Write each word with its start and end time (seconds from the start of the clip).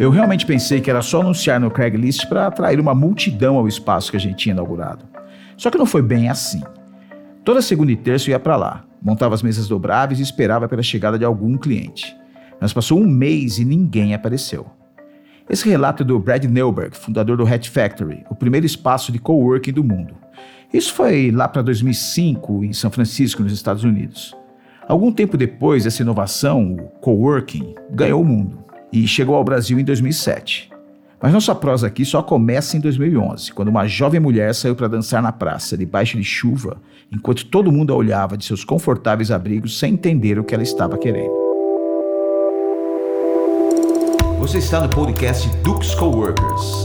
Eu 0.00 0.08
realmente 0.08 0.46
pensei 0.46 0.80
que 0.80 0.88
era 0.88 1.02
só 1.02 1.20
anunciar 1.20 1.60
no 1.60 1.70
Craigslist 1.70 2.26
para 2.26 2.46
atrair 2.46 2.80
uma 2.80 2.94
multidão 2.94 3.58
ao 3.58 3.68
espaço 3.68 4.10
que 4.10 4.16
a 4.16 4.20
gente 4.20 4.36
tinha 4.36 4.54
inaugurado. 4.54 5.04
Só 5.58 5.70
que 5.70 5.76
não 5.76 5.84
foi 5.84 6.00
bem 6.00 6.30
assim. 6.30 6.62
Toda 7.44 7.60
segunda 7.60 7.92
e 7.92 7.96
terça 7.96 8.30
eu 8.30 8.32
ia 8.32 8.40
para 8.40 8.56
lá, 8.56 8.82
montava 9.02 9.34
as 9.34 9.42
mesas 9.42 9.68
dobráveis 9.68 10.18
e 10.18 10.22
esperava 10.22 10.66
pela 10.66 10.82
chegada 10.82 11.18
de 11.18 11.24
algum 11.26 11.54
cliente. 11.58 12.16
Mas 12.58 12.72
passou 12.72 12.98
um 12.98 13.06
mês 13.06 13.58
e 13.58 13.64
ninguém 13.66 14.14
apareceu. 14.14 14.66
Esse 15.50 15.68
relato 15.68 16.02
é 16.02 16.06
do 16.06 16.18
Brad 16.18 16.44
Neuberg, 16.44 16.96
fundador 16.96 17.36
do 17.36 17.46
Hat 17.46 17.68
Factory, 17.68 18.24
o 18.30 18.34
primeiro 18.34 18.64
espaço 18.64 19.12
de 19.12 19.18
coworking 19.18 19.72
do 19.72 19.84
mundo. 19.84 20.14
Isso 20.72 20.94
foi 20.94 21.30
lá 21.30 21.46
para 21.46 21.60
2005, 21.60 22.64
em 22.64 22.72
São 22.72 22.90
Francisco, 22.90 23.42
nos 23.42 23.52
Estados 23.52 23.84
Unidos. 23.84 24.34
Algum 24.88 25.12
tempo 25.12 25.36
depois, 25.36 25.84
essa 25.84 26.00
inovação, 26.00 26.72
o 26.72 26.88
coworking, 27.00 27.74
ganhou 27.90 28.22
o 28.22 28.24
mundo 28.24 28.69
e 28.92 29.06
chegou 29.06 29.36
ao 29.36 29.44
Brasil 29.44 29.78
em 29.78 29.84
2007. 29.84 30.70
Mas 31.22 31.32
nossa 31.34 31.54
prosa 31.54 31.86
aqui 31.86 32.04
só 32.04 32.22
começa 32.22 32.76
em 32.76 32.80
2011, 32.80 33.52
quando 33.52 33.68
uma 33.68 33.86
jovem 33.86 34.18
mulher 34.18 34.54
saiu 34.54 34.74
para 34.74 34.88
dançar 34.88 35.22
na 35.22 35.30
praça, 35.30 35.76
debaixo 35.76 36.16
de 36.16 36.24
chuva, 36.24 36.80
enquanto 37.12 37.44
todo 37.44 37.70
mundo 37.70 37.92
a 37.92 37.96
olhava 37.96 38.38
de 38.38 38.44
seus 38.44 38.64
confortáveis 38.64 39.30
abrigos 39.30 39.78
sem 39.78 39.92
entender 39.92 40.38
o 40.38 40.44
que 40.44 40.54
ela 40.54 40.62
estava 40.62 40.96
querendo. 40.96 41.38
Você 44.38 44.56
está 44.56 44.80
no 44.80 44.88
podcast 44.88 45.46
Dux 45.62 45.94
Coworkers, 45.94 46.84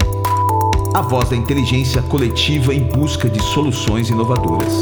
a 0.93 1.01
voz 1.01 1.29
da 1.29 1.37
inteligência 1.37 2.01
coletiva 2.01 2.73
em 2.73 2.83
busca 2.83 3.29
de 3.29 3.41
soluções 3.41 4.09
inovadoras. 4.09 4.73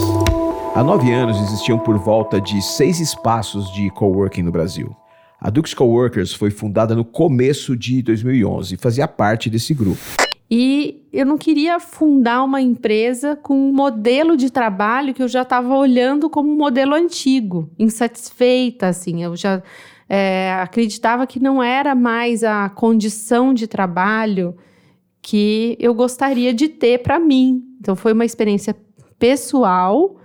Há 0.75 0.83
nove 0.83 1.13
anos 1.13 1.39
existiam 1.39 1.77
por 1.77 1.99
volta 1.99 2.41
de 2.41 2.59
seis 2.63 2.99
espaços 2.99 3.71
de 3.71 3.91
coworking 3.91 4.41
no 4.41 4.51
Brasil. 4.51 4.95
A 5.43 5.49
Dux 5.49 5.73
Coworkers 5.73 6.33
foi 6.33 6.49
fundada 6.49 6.95
no 6.95 7.03
começo 7.03 7.75
de 7.75 8.01
2011 8.01 8.75
e 8.75 8.77
fazia 8.77 9.05
parte 9.09 9.49
desse 9.49 9.73
grupo. 9.73 9.99
E 10.49 11.05
eu 11.11 11.25
não 11.25 11.37
queria 11.37 11.81
fundar 11.81 12.45
uma 12.45 12.61
empresa 12.61 13.35
com 13.35 13.53
um 13.53 13.73
modelo 13.73 14.37
de 14.37 14.49
trabalho 14.49 15.13
que 15.13 15.21
eu 15.21 15.27
já 15.27 15.41
estava 15.41 15.75
olhando 15.75 16.29
como 16.29 16.49
um 16.49 16.55
modelo 16.55 16.95
antigo, 16.95 17.69
insatisfeita, 17.77 18.87
assim. 18.87 19.21
Eu 19.21 19.35
já 19.35 19.61
é, 20.07 20.53
acreditava 20.61 21.27
que 21.27 21.41
não 21.41 21.61
era 21.61 21.93
mais 21.93 22.41
a 22.45 22.69
condição 22.69 23.53
de 23.53 23.67
trabalho 23.67 24.55
que 25.21 25.75
eu 25.77 25.93
gostaria 25.93 26.53
de 26.53 26.69
ter 26.69 26.99
para 26.99 27.19
mim. 27.19 27.61
Então, 27.81 27.97
foi 27.97 28.13
uma 28.13 28.23
experiência 28.23 28.73
pessoal 29.19 30.15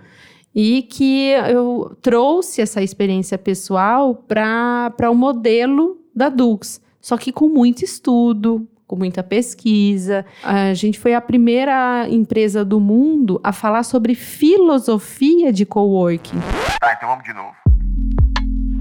e 0.53 0.81
que 0.83 1.29
eu 1.49 1.95
trouxe 2.01 2.61
essa 2.61 2.81
experiência 2.81 3.37
pessoal 3.37 4.15
para 4.15 4.93
o 5.03 5.11
um 5.11 5.15
modelo 5.15 5.97
da 6.15 6.29
Dux, 6.29 6.81
só 6.99 7.17
que 7.17 7.31
com 7.31 7.47
muito 7.47 7.83
estudo, 7.83 8.67
com 8.85 8.95
muita 8.95 9.21
pesquisa. 9.21 10.25
A 10.43 10.73
gente 10.73 10.99
foi 10.99 11.13
a 11.13 11.21
primeira 11.21 12.07
empresa 12.09 12.65
do 12.65 12.79
mundo 12.79 13.39
a 13.43 13.53
falar 13.53 13.83
sobre 13.83 14.15
filosofia 14.15 15.53
de 15.53 15.65
coworking. 15.65 16.39
Tá, 16.79 16.93
então 16.97 17.09
vamos 17.09 17.23
de 17.23 17.33
novo. 17.33 17.53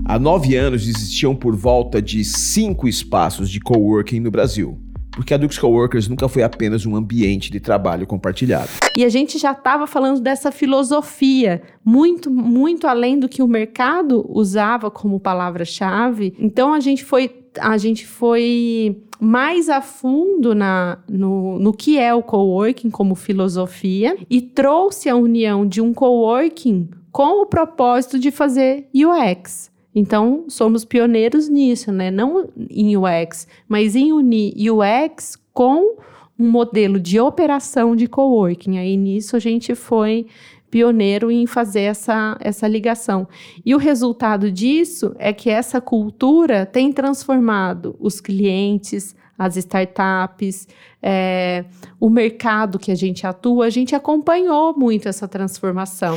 Há 0.07 0.19
nove 0.19 0.57
anos 0.57 0.89
existiam 0.89 1.37
por 1.37 1.55
volta 1.55 2.01
de 2.01 2.25
cinco 2.25 2.89
espaços 2.89 3.51
de 3.51 3.61
coworking 3.61 4.21
no 4.21 4.31
Brasil 4.31 4.81
porque 5.19 5.35
a 5.35 5.37
Dux 5.37 5.59
Coworkers 5.59 6.07
nunca 6.07 6.29
foi 6.29 6.45
apenas 6.45 6.87
um 6.87 6.95
ambiente 6.95 7.51
de 7.51 7.59
trabalho 7.59 8.07
compartilhado. 8.07 8.69
E 8.97 9.05
a 9.05 9.09
gente 9.09 9.37
já 9.37 9.51
estava 9.51 9.85
falando 9.85 10.21
dessa 10.21 10.53
filosofia, 10.53 11.61
muito, 11.85 12.31
muito 12.31 12.87
além 12.87 13.19
do 13.19 13.29
que 13.29 13.43
o 13.43 13.49
mercado 13.49 14.25
usava 14.29 14.93
como 14.93 15.19
palavra-chave. 15.19 16.37
Então 16.39 16.73
a 16.73 16.79
gente 16.79 17.05
foi, 17.05 17.35
a 17.59 17.77
gente 17.77 18.07
foi 18.07 19.03
mais 19.19 19.69
a 19.69 19.81
fundo 19.81 20.55
na, 20.55 20.99
no, 21.09 21.59
no 21.59 21.73
que 21.73 21.99
é 21.99 22.15
o 22.15 22.23
coworking 22.23 22.89
como 22.89 23.17
filosofia 23.17 24.17
e 24.31 24.41
trouxe 24.41 25.09
a 25.09 25.17
união 25.17 25.67
de 25.67 25.81
um 25.81 25.93
coworking 25.93 26.91
com 27.11 27.43
o 27.43 27.47
propósito 27.47 28.21
de 28.21 28.31
fazer 28.31 28.89
UX. 28.95 29.69
Então, 29.99 30.45
somos 30.49 30.85
pioneiros 30.85 31.49
nisso, 31.49 31.91
né? 31.91 32.09
Não 32.09 32.49
em 32.71 32.97
UX, 32.97 33.49
mas 33.69 33.97
em 33.97 34.13
unir 34.13 34.55
UX 34.71 35.37
com 35.53 35.97
um 36.39 36.49
modelo 36.49 37.01
de 37.01 37.19
operação 37.19 37.97
de 37.97 38.07
coworking. 38.07 38.79
Aí 38.79 38.97
nisso 38.97 39.35
a 39.35 39.41
gente 39.41 39.75
foi 39.75 40.27
pioneiro 40.71 41.33
em 41.33 41.49
fazer 41.49 41.81
essa, 41.81 42.37
essa 42.41 42.69
ligação. 42.69 43.27
E 43.67 43.75
o 43.75 43.79
resultado 43.79 44.53
disso 44.53 45.17
é 45.19 45.33
que 45.33 45.51
essa 45.51 45.81
cultura 45.81 46.65
tem 46.65 46.93
transformado 46.93 47.97
os 47.99 48.21
clientes, 48.21 49.17
as 49.37 49.57
startups, 49.57 50.69
é, 51.03 51.65
o 51.99 52.09
mercado 52.09 52.79
que 52.79 52.93
a 52.93 52.95
gente 52.95 53.27
atua, 53.27 53.67
a 53.67 53.71
gente 53.71 53.97
acompanhou 53.97 54.77
muito 54.77 55.09
essa 55.09 55.27
transformação. 55.27 56.17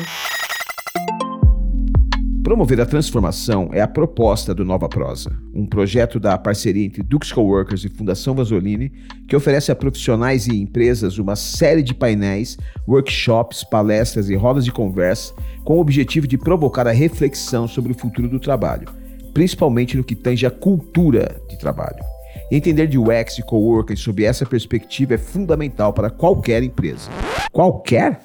Promover 2.44 2.82
a 2.82 2.88
transformação 2.88 3.70
é 3.72 3.82
a 3.82 3.88
proposta 3.88 4.54
do 4.54 4.66
Nova 4.66 4.90
Prosa, 4.90 5.32
um 5.54 5.64
projeto 5.64 6.20
da 6.20 6.36
parceria 6.40 6.84
entre 6.84 7.04
Dux 7.04 7.32
Coworkers 7.32 7.86
e 7.86 7.90
Fundação 7.90 8.34
Vasolini, 8.34 8.92
que 9.28 9.36
oferece 9.36 9.72
a 9.72 9.76
profissionais 9.76 10.48
e 10.48 10.60
empresas 10.60 11.20
uma 11.20 11.36
série 11.36 11.84
de 11.84 11.94
painéis, 11.94 12.58
workshops, 12.88 13.64
palestras 13.64 14.28
e 14.28 14.36
rodas 14.36 14.66
de 14.66 14.72
conversa 14.72 15.36
com 15.64 15.76
o 15.76 15.80
objetivo 15.80 16.28
de 16.28 16.36
provocar 16.36 16.88
a 16.88 16.92
reflexão 16.92 17.68
sobre 17.68 17.92
o 17.92 17.96
futuro 17.96 18.28
do 18.28 18.40
trabalho, 18.40 18.88
principalmente 19.36 19.96
no 19.96 20.04
que 20.04 20.16
tange 20.16 20.44
a 20.44 20.52
cultura 20.52 21.40
de 21.48 21.60
trabalho. 21.60 22.04
Entender 22.52 22.88
de 22.88 22.98
UX 22.98 23.38
e 23.38 23.44
coworking 23.44 23.96
sob 23.96 24.24
essa 24.24 24.48
perspectiva 24.48 25.14
é 25.14 25.18
fundamental 25.18 25.94
para 25.94 26.10
qualquer 26.10 26.64
empresa. 26.64 27.12
Qualquer? 27.52 28.20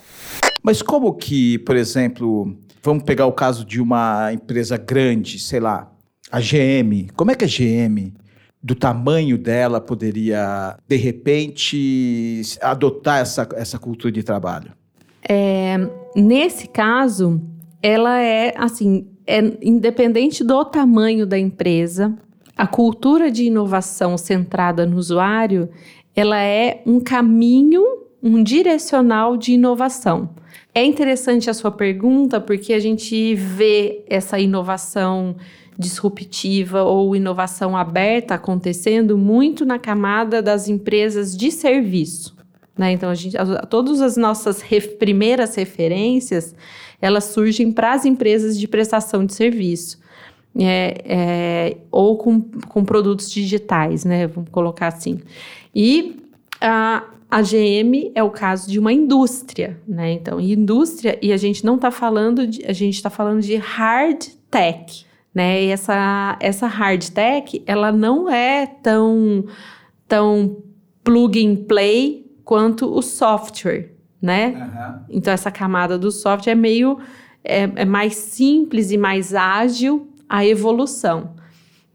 Mas 0.63 0.81
como 0.81 1.13
que, 1.15 1.59
por 1.59 1.77
exemplo, 1.77 2.57
Vamos 2.87 3.03
pegar 3.03 3.27
o 3.27 3.33
caso 3.33 3.65
de 3.65 3.81
uma 3.81 4.33
empresa 4.33 4.77
grande, 4.77 5.41
sei 5.41 5.59
lá, 5.59 5.91
a 6.31 6.39
GM. 6.39 7.09
Como 7.17 7.33
é 7.33 7.35
que 7.35 7.45
a 7.45 7.49
GM, 7.49 8.15
do 8.63 8.77
tamanho 8.77 9.37
dela, 9.37 9.81
poderia, 9.81 10.79
de 10.87 10.95
repente, 10.95 12.43
adotar 12.63 13.19
essa, 13.19 13.49
essa 13.57 13.77
cultura 13.77 14.13
de 14.13 14.23
trabalho? 14.23 14.71
É, 15.29 15.77
nesse 16.15 16.69
caso, 16.69 17.43
ela 17.83 18.21
é 18.21 18.55
assim, 18.57 19.09
é 19.27 19.41
independente 19.61 20.45
do 20.45 20.65
tamanho 20.65 21.27
da 21.27 21.37
empresa, 21.37 22.17
a 22.57 22.69
cultura 22.69 23.33
de 23.33 23.47
inovação 23.47 24.17
centrada 24.17 24.87
no 24.87 24.97
usuário, 24.97 25.69
ela 26.15 26.41
é 26.41 26.85
um 26.87 27.01
caminho, 27.01 27.83
um 28.23 28.45
direcional 28.45 29.37
de 29.37 29.55
inovação. 29.55 30.31
É 30.77 30.85
interessante 30.85 31.49
a 31.49 31.55
sua 31.55 31.71
pergunta 31.71 32.39
porque 32.39 32.75
a 32.75 32.79
gente 32.79 33.35
vê 33.35 34.05
essa 34.07 34.39
inovação 34.39 35.35
disruptiva 35.79 36.83
ou 36.83 37.17
inovação 37.17 37.75
aberta 37.75 38.35
acontecendo 38.35 39.17
muito 39.17 39.65
na 39.65 39.79
camada 39.79 40.43
das 40.43 40.69
empresas 40.69 41.35
de 41.35 41.51
serviço. 41.51 42.37
Né? 42.77 42.93
Então, 42.93 43.09
a 43.09 43.15
gente, 43.15 43.39
a, 43.39 43.65
todas 43.65 44.03
as 44.03 44.19
nossas 44.19 44.61
ref, 44.61 44.99
primeiras 44.99 45.55
referências, 45.55 46.55
elas 47.01 47.25
surgem 47.25 47.73
para 47.73 47.95
as 47.95 48.05
empresas 48.05 48.61
de 48.61 48.69
prestação 48.69 49.25
de 49.25 49.33
serviço. 49.33 49.99
É, 50.59 51.03
é, 51.07 51.77
ou 51.91 52.19
com, 52.19 52.39
com 52.69 52.85
produtos 52.85 53.31
digitais, 53.31 54.05
né? 54.05 54.27
Vamos 54.27 54.51
colocar 54.51 54.89
assim. 54.89 55.21
E 55.75 56.17
a, 56.61 57.03
a 57.31 57.43
GM 57.43 58.13
é 58.15 58.23
o 58.23 58.31
caso 58.31 58.71
de 58.71 58.79
uma 58.79 58.93
indústria, 58.93 59.81
né? 59.87 60.13
Então, 60.13 60.41
indústria, 60.41 61.19
e 61.21 61.33
a 61.33 61.37
gente 61.37 61.65
não 61.65 61.75
está 61.75 61.91
falando 61.91 62.47
de, 62.47 62.65
a 62.65 62.73
gente 62.73 62.95
está 62.95 63.11
falando 63.11 63.41
de 63.43 63.57
hard 63.57 64.25
tech, 64.51 65.05
né? 65.35 65.65
E 65.65 65.69
essa, 65.69 66.37
essa 66.41 66.67
hard 66.67 67.09
tech, 67.11 67.63
ela 67.67 67.91
não 67.91 68.31
é 68.31 68.67
tão, 68.67 69.45
tão 70.07 70.63
plug 71.03 71.45
and 71.45 71.65
play 71.67 72.25
quanto 72.45 72.93
o 72.93 73.03
software, 73.03 73.93
né? 74.23 74.49
Uhum. 74.49 75.17
Então, 75.17 75.33
essa 75.33 75.51
camada 75.51 75.99
do 75.99 76.13
software 76.13 76.53
é 76.53 76.57
meio, 76.57 76.99
é, 77.43 77.63
é 77.75 77.85
mais 77.85 78.15
simples 78.15 78.93
e 78.93 78.97
mais 78.97 79.35
ágil 79.35 80.09
a 80.29 80.47
evolução. 80.47 81.35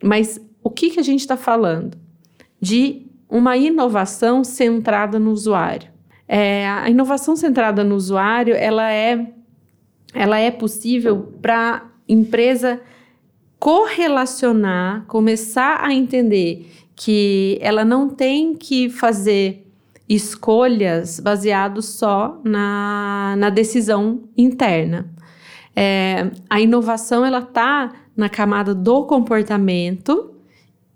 Mas 0.03 0.41
o 0.61 0.69
que, 0.69 0.89
que 0.89 0.99
a 0.99 1.03
gente 1.03 1.21
está 1.21 1.37
falando? 1.37 1.97
De 2.59 3.07
uma 3.31 3.55
inovação 3.55 4.43
centrada 4.43 5.17
no 5.17 5.31
usuário. 5.31 5.89
É, 6.27 6.67
a 6.67 6.89
inovação 6.89 7.35
centrada 7.35 7.81
no 7.81 7.95
usuário, 7.95 8.53
ela 8.53 8.91
é, 8.91 9.31
ela 10.13 10.37
é 10.37 10.51
possível 10.51 11.33
para 11.41 11.85
empresa 12.07 12.81
correlacionar, 13.57 15.05
começar 15.07 15.79
a 15.81 15.93
entender 15.93 16.69
que 16.93 17.57
ela 17.61 17.85
não 17.85 18.09
tem 18.09 18.53
que 18.53 18.89
fazer 18.89 19.65
escolhas 20.09 21.19
baseadas 21.19 21.85
só 21.85 22.37
na, 22.43 23.35
na 23.37 23.49
decisão 23.49 24.23
interna. 24.37 25.09
É, 25.73 26.31
a 26.49 26.59
inovação 26.59 27.25
ela 27.25 27.39
está 27.39 27.93
na 28.15 28.27
camada 28.27 28.75
do 28.75 29.05
comportamento 29.05 30.30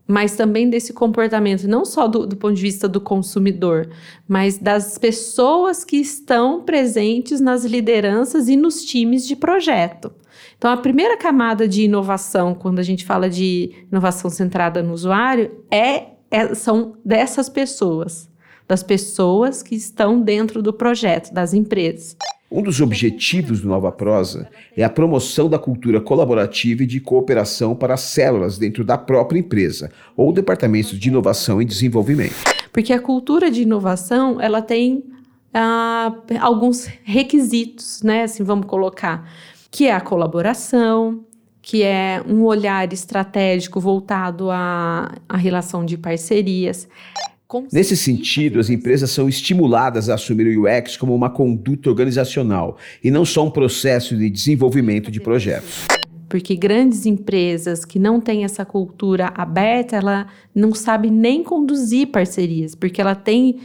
mas 0.08 0.36
também 0.36 0.70
desse 0.70 0.94
comportamento, 0.94 1.68
não 1.68 1.84
só 1.84 2.08
do, 2.08 2.28
do, 2.28 2.36
ponto 2.36 2.54
de 2.54 2.62
vista 2.62 2.88
do 2.88 3.02
consumidor, 3.02 3.90
mas 4.28 4.58
das 4.58 4.98
pessoas 4.98 5.84
que 5.84 5.98
estão 5.98 6.62
presentes 6.64 7.42
nas 7.42 7.66
lideranças 7.66 8.48
e 8.48 8.56
nos 8.56 8.84
times 8.84 9.28
de 9.28 9.36
projeto. 9.36 10.14
Então, 10.58 10.72
a 10.72 10.78
primeira 10.78 11.18
camada 11.18 11.68
de 11.68 11.84
inovação, 11.84 12.54
quando 12.54 12.80
a 12.80 12.84
gente 12.84 13.04
fala 13.04 13.30
de 13.30 13.86
inovação 13.92 14.30
centrada 14.30 14.82
no 14.84 14.94
usuário, 14.94 15.52
é, 15.72 16.08
é 16.30 16.54
são 16.54 16.96
dessas 17.04 17.50
pessoas, 17.50 18.30
das 18.68 18.84
pessoas 18.84 19.62
que 19.62 19.76
estão 19.76 20.22
dentro 20.22 20.62
do 20.62 20.72
projeto, 20.72 21.34
das 21.34 21.54
empresas. 21.54 22.16
Um 22.50 22.62
dos 22.62 22.80
objetivos 22.80 23.62
do 23.62 23.68
Nova 23.68 23.92
Prosa 23.92 24.48
é 24.78 24.84
a 24.84 24.90
promoção 24.90 25.50
da 25.50 25.58
cultura 25.58 26.00
colaborativa 26.00 26.84
e 26.84 26.86
de 26.86 27.00
cooperação 27.00 27.76
para 27.76 27.96
as 27.96 28.02
células 28.02 28.58
dentro 28.58 28.84
da 28.84 28.98
própria 28.98 29.40
empresa 29.40 29.92
ou 30.16 30.32
departamentos 30.32 30.98
de 30.98 31.10
inovação 31.10 31.60
e 31.62 31.66
desenvolvimento. 31.66 32.36
Porque 32.72 32.94
a 32.94 33.00
cultura 33.00 33.50
de 33.50 33.64
inovação 33.64 34.40
ela 34.40 34.62
tem 34.62 35.04
ah, 35.54 36.14
alguns 36.40 36.86
requisitos, 37.04 38.04
né? 38.04 38.24
Assim, 38.24 38.44
vamos 38.44 38.68
colocar, 38.68 39.28
que 39.72 39.88
é 39.88 39.94
a 39.94 40.02
colaboração, 40.02 41.26
que 41.62 41.82
é 41.82 42.22
um 42.28 42.44
olhar 42.44 42.94
estratégico 42.94 43.80
voltado 43.80 44.52
à, 44.52 45.12
à 45.28 45.36
relação 45.36 45.84
de 45.84 45.98
parcerias. 45.98 46.88
Nesse 47.72 47.96
sentido, 47.96 48.60
as 48.60 48.70
empresas 48.70 49.12
são 49.12 49.30
estimuladas 49.30 50.10
a 50.10 50.16
assumir 50.16 50.58
o 50.58 50.64
UX 50.64 50.98
como 50.98 51.14
uma 51.14 51.30
conduta 51.30 51.90
organizacional 51.90 52.78
e 53.04 53.12
não 53.12 53.24
só 53.24 53.46
um 53.46 53.52
processo 53.52 54.18
de 54.18 54.30
desenvolvimento 54.30 55.12
de 55.12 55.22
projetos. 55.22 55.86
Porque 56.28 56.56
grandes 56.56 57.06
empresas 57.06 57.86
que 57.86 58.00
não 58.00 58.20
têm 58.20 58.44
essa 58.44 58.66
cultura 58.66 59.32
aberta, 59.36 59.96
ela 59.96 60.28
não 60.56 60.74
sabe 60.74 61.12
nem 61.12 61.44
conduzir 61.44 62.08
parcerias, 62.08 62.74
porque 62.74 63.00
ela 63.00 63.14
tem 63.14 63.60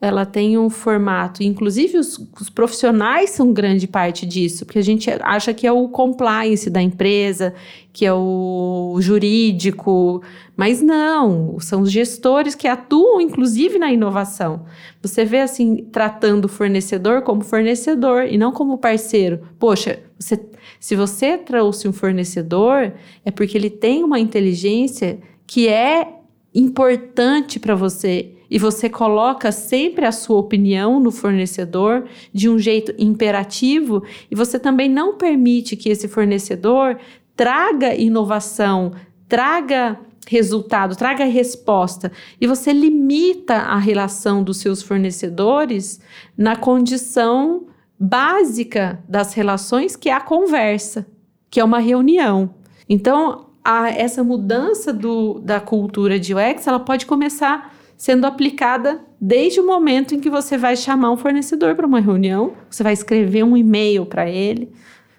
ela 0.00 0.24
tem 0.24 0.56
um 0.56 0.70
formato, 0.70 1.42
inclusive 1.42 1.98
os, 1.98 2.16
os, 2.40 2.48
profissionais 2.48 3.30
são 3.30 3.52
grande 3.52 3.88
parte 3.88 4.24
disso, 4.24 4.64
porque 4.64 4.78
a 4.78 4.82
gente 4.82 5.10
acha 5.22 5.52
que 5.52 5.66
é 5.66 5.72
o 5.72 5.88
compliance 5.88 6.70
da 6.70 6.80
empresa, 6.80 7.52
que 7.92 8.06
é 8.06 8.12
o 8.12 8.96
jurídico, 9.00 10.22
mas 10.56 10.80
não, 10.80 11.58
são 11.58 11.80
os 11.82 11.90
gestores 11.90 12.54
que 12.54 12.68
atuam 12.68 13.20
inclusive 13.20 13.76
na 13.76 13.92
inovação. 13.92 14.66
Você 15.02 15.24
vê 15.24 15.40
assim, 15.40 15.88
tratando 15.90 16.44
o 16.44 16.48
fornecedor 16.48 17.22
como 17.22 17.42
fornecedor 17.42 18.24
e 18.24 18.38
não 18.38 18.52
como 18.52 18.78
parceiro. 18.78 19.40
Poxa, 19.58 19.98
você, 20.16 20.40
se 20.78 20.94
você 20.94 21.36
trouxe 21.36 21.88
um 21.88 21.92
fornecedor, 21.92 22.92
é 23.24 23.32
porque 23.32 23.58
ele 23.58 23.70
tem 23.70 24.04
uma 24.04 24.20
inteligência 24.20 25.18
que 25.44 25.66
é 25.66 26.06
importante 26.54 27.58
para 27.58 27.74
você 27.74 28.37
e 28.50 28.58
você 28.58 28.88
coloca 28.88 29.52
sempre 29.52 30.04
a 30.04 30.12
sua 30.12 30.38
opinião 30.38 30.98
no 31.00 31.10
fornecedor 31.10 32.04
de 32.32 32.48
um 32.48 32.58
jeito 32.58 32.94
imperativo 32.98 34.02
e 34.30 34.34
você 34.34 34.58
também 34.58 34.88
não 34.88 35.16
permite 35.16 35.76
que 35.76 35.88
esse 35.88 36.08
fornecedor 36.08 36.98
traga 37.36 37.94
inovação, 37.94 38.92
traga 39.28 39.98
resultado, 40.26 40.96
traga 40.96 41.24
resposta. 41.24 42.12
E 42.40 42.46
você 42.46 42.72
limita 42.72 43.54
a 43.54 43.78
relação 43.78 44.42
dos 44.42 44.58
seus 44.58 44.82
fornecedores 44.82 46.00
na 46.36 46.54
condição 46.56 47.66
básica 47.98 49.02
das 49.08 49.34
relações, 49.34 49.96
que 49.96 50.08
é 50.08 50.12
a 50.12 50.20
conversa, 50.20 51.06
que 51.50 51.58
é 51.58 51.64
uma 51.64 51.78
reunião. 51.78 52.54
Então, 52.88 53.46
a, 53.64 53.90
essa 53.90 54.22
mudança 54.22 54.92
do, 54.92 55.40
da 55.40 55.60
cultura 55.60 56.18
de 56.18 56.34
UX, 56.34 56.66
ela 56.66 56.80
pode 56.80 57.06
começar 57.06 57.74
sendo 57.98 58.26
aplicada 58.26 59.00
desde 59.20 59.58
o 59.58 59.66
momento 59.66 60.14
em 60.14 60.20
que 60.20 60.30
você 60.30 60.56
vai 60.56 60.76
chamar 60.76 61.10
um 61.10 61.16
fornecedor 61.16 61.74
para 61.74 61.86
uma 61.86 61.98
reunião, 61.98 62.52
você 62.70 62.84
vai 62.84 62.92
escrever 62.92 63.42
um 63.42 63.56
e-mail 63.56 64.06
para 64.06 64.30
ele, 64.30 64.70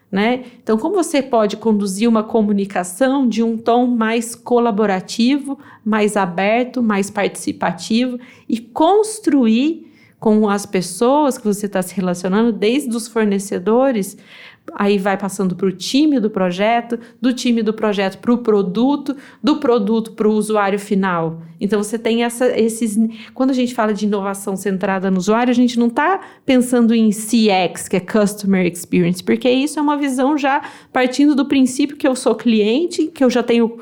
né? 0.09 0.45
Então, 0.63 0.77
como 0.77 0.95
você 0.95 1.21
pode 1.21 1.57
conduzir 1.57 2.07
uma 2.07 2.23
comunicação 2.23 3.27
de 3.27 3.43
um 3.43 3.57
tom 3.57 3.85
mais 3.85 4.33
colaborativo, 4.33 5.59
mais 5.83 6.15
aberto, 6.15 6.81
mais 6.81 7.11
participativo 7.11 8.17
e 8.47 8.57
construir 8.59 9.91
com 10.17 10.49
as 10.49 10.65
pessoas 10.65 11.37
que 11.37 11.45
você 11.45 11.65
está 11.65 11.81
se 11.81 11.93
relacionando, 11.93 12.51
desde 12.51 12.95
os 12.95 13.07
fornecedores, 13.07 14.17
aí 14.75 14.97
vai 14.97 15.17
passando 15.17 15.55
para 15.55 15.67
o 15.67 15.71
time 15.71 16.19
do 16.19 16.29
projeto, 16.29 16.99
do 17.21 17.33
time 17.33 17.61
do 17.61 17.73
projeto 17.73 18.19
para 18.19 18.33
o 18.33 18.37
produto, 18.39 19.15
do 19.43 19.57
produto 19.57 20.11
para 20.13 20.27
o 20.27 20.31
usuário 20.31 20.79
final. 20.79 21.41
Então 21.59 21.81
você 21.81 21.97
tem 21.97 22.23
essa, 22.23 22.47
esses. 22.59 22.97
Quando 23.33 23.51
a 23.51 23.53
gente 23.53 23.73
fala 23.73 23.93
de 23.93 24.05
inovação 24.05 24.55
centrada 24.55 25.11
no 25.11 25.17
usuário, 25.17 25.51
a 25.51 25.55
gente 25.55 25.77
não 25.77 25.87
está 25.87 26.19
pensando 26.45 26.93
em 26.93 27.09
CX, 27.09 27.87
que 27.87 27.97
é 27.97 27.99
Customer 27.99 28.65
Experience, 28.65 29.23
porque 29.23 29.49
isso 29.49 29.79
é 29.79 29.81
uma 29.81 29.97
visão 29.97 30.37
já 30.37 30.61
partindo 30.93 31.35
do 31.35 31.45
princípio 31.45 31.97
que 31.97 32.07
eu 32.07 32.15
sou 32.15 32.35
cliente, 32.35 33.07
que 33.07 33.23
eu 33.23 33.29
já 33.29 33.43
tenho 33.43 33.79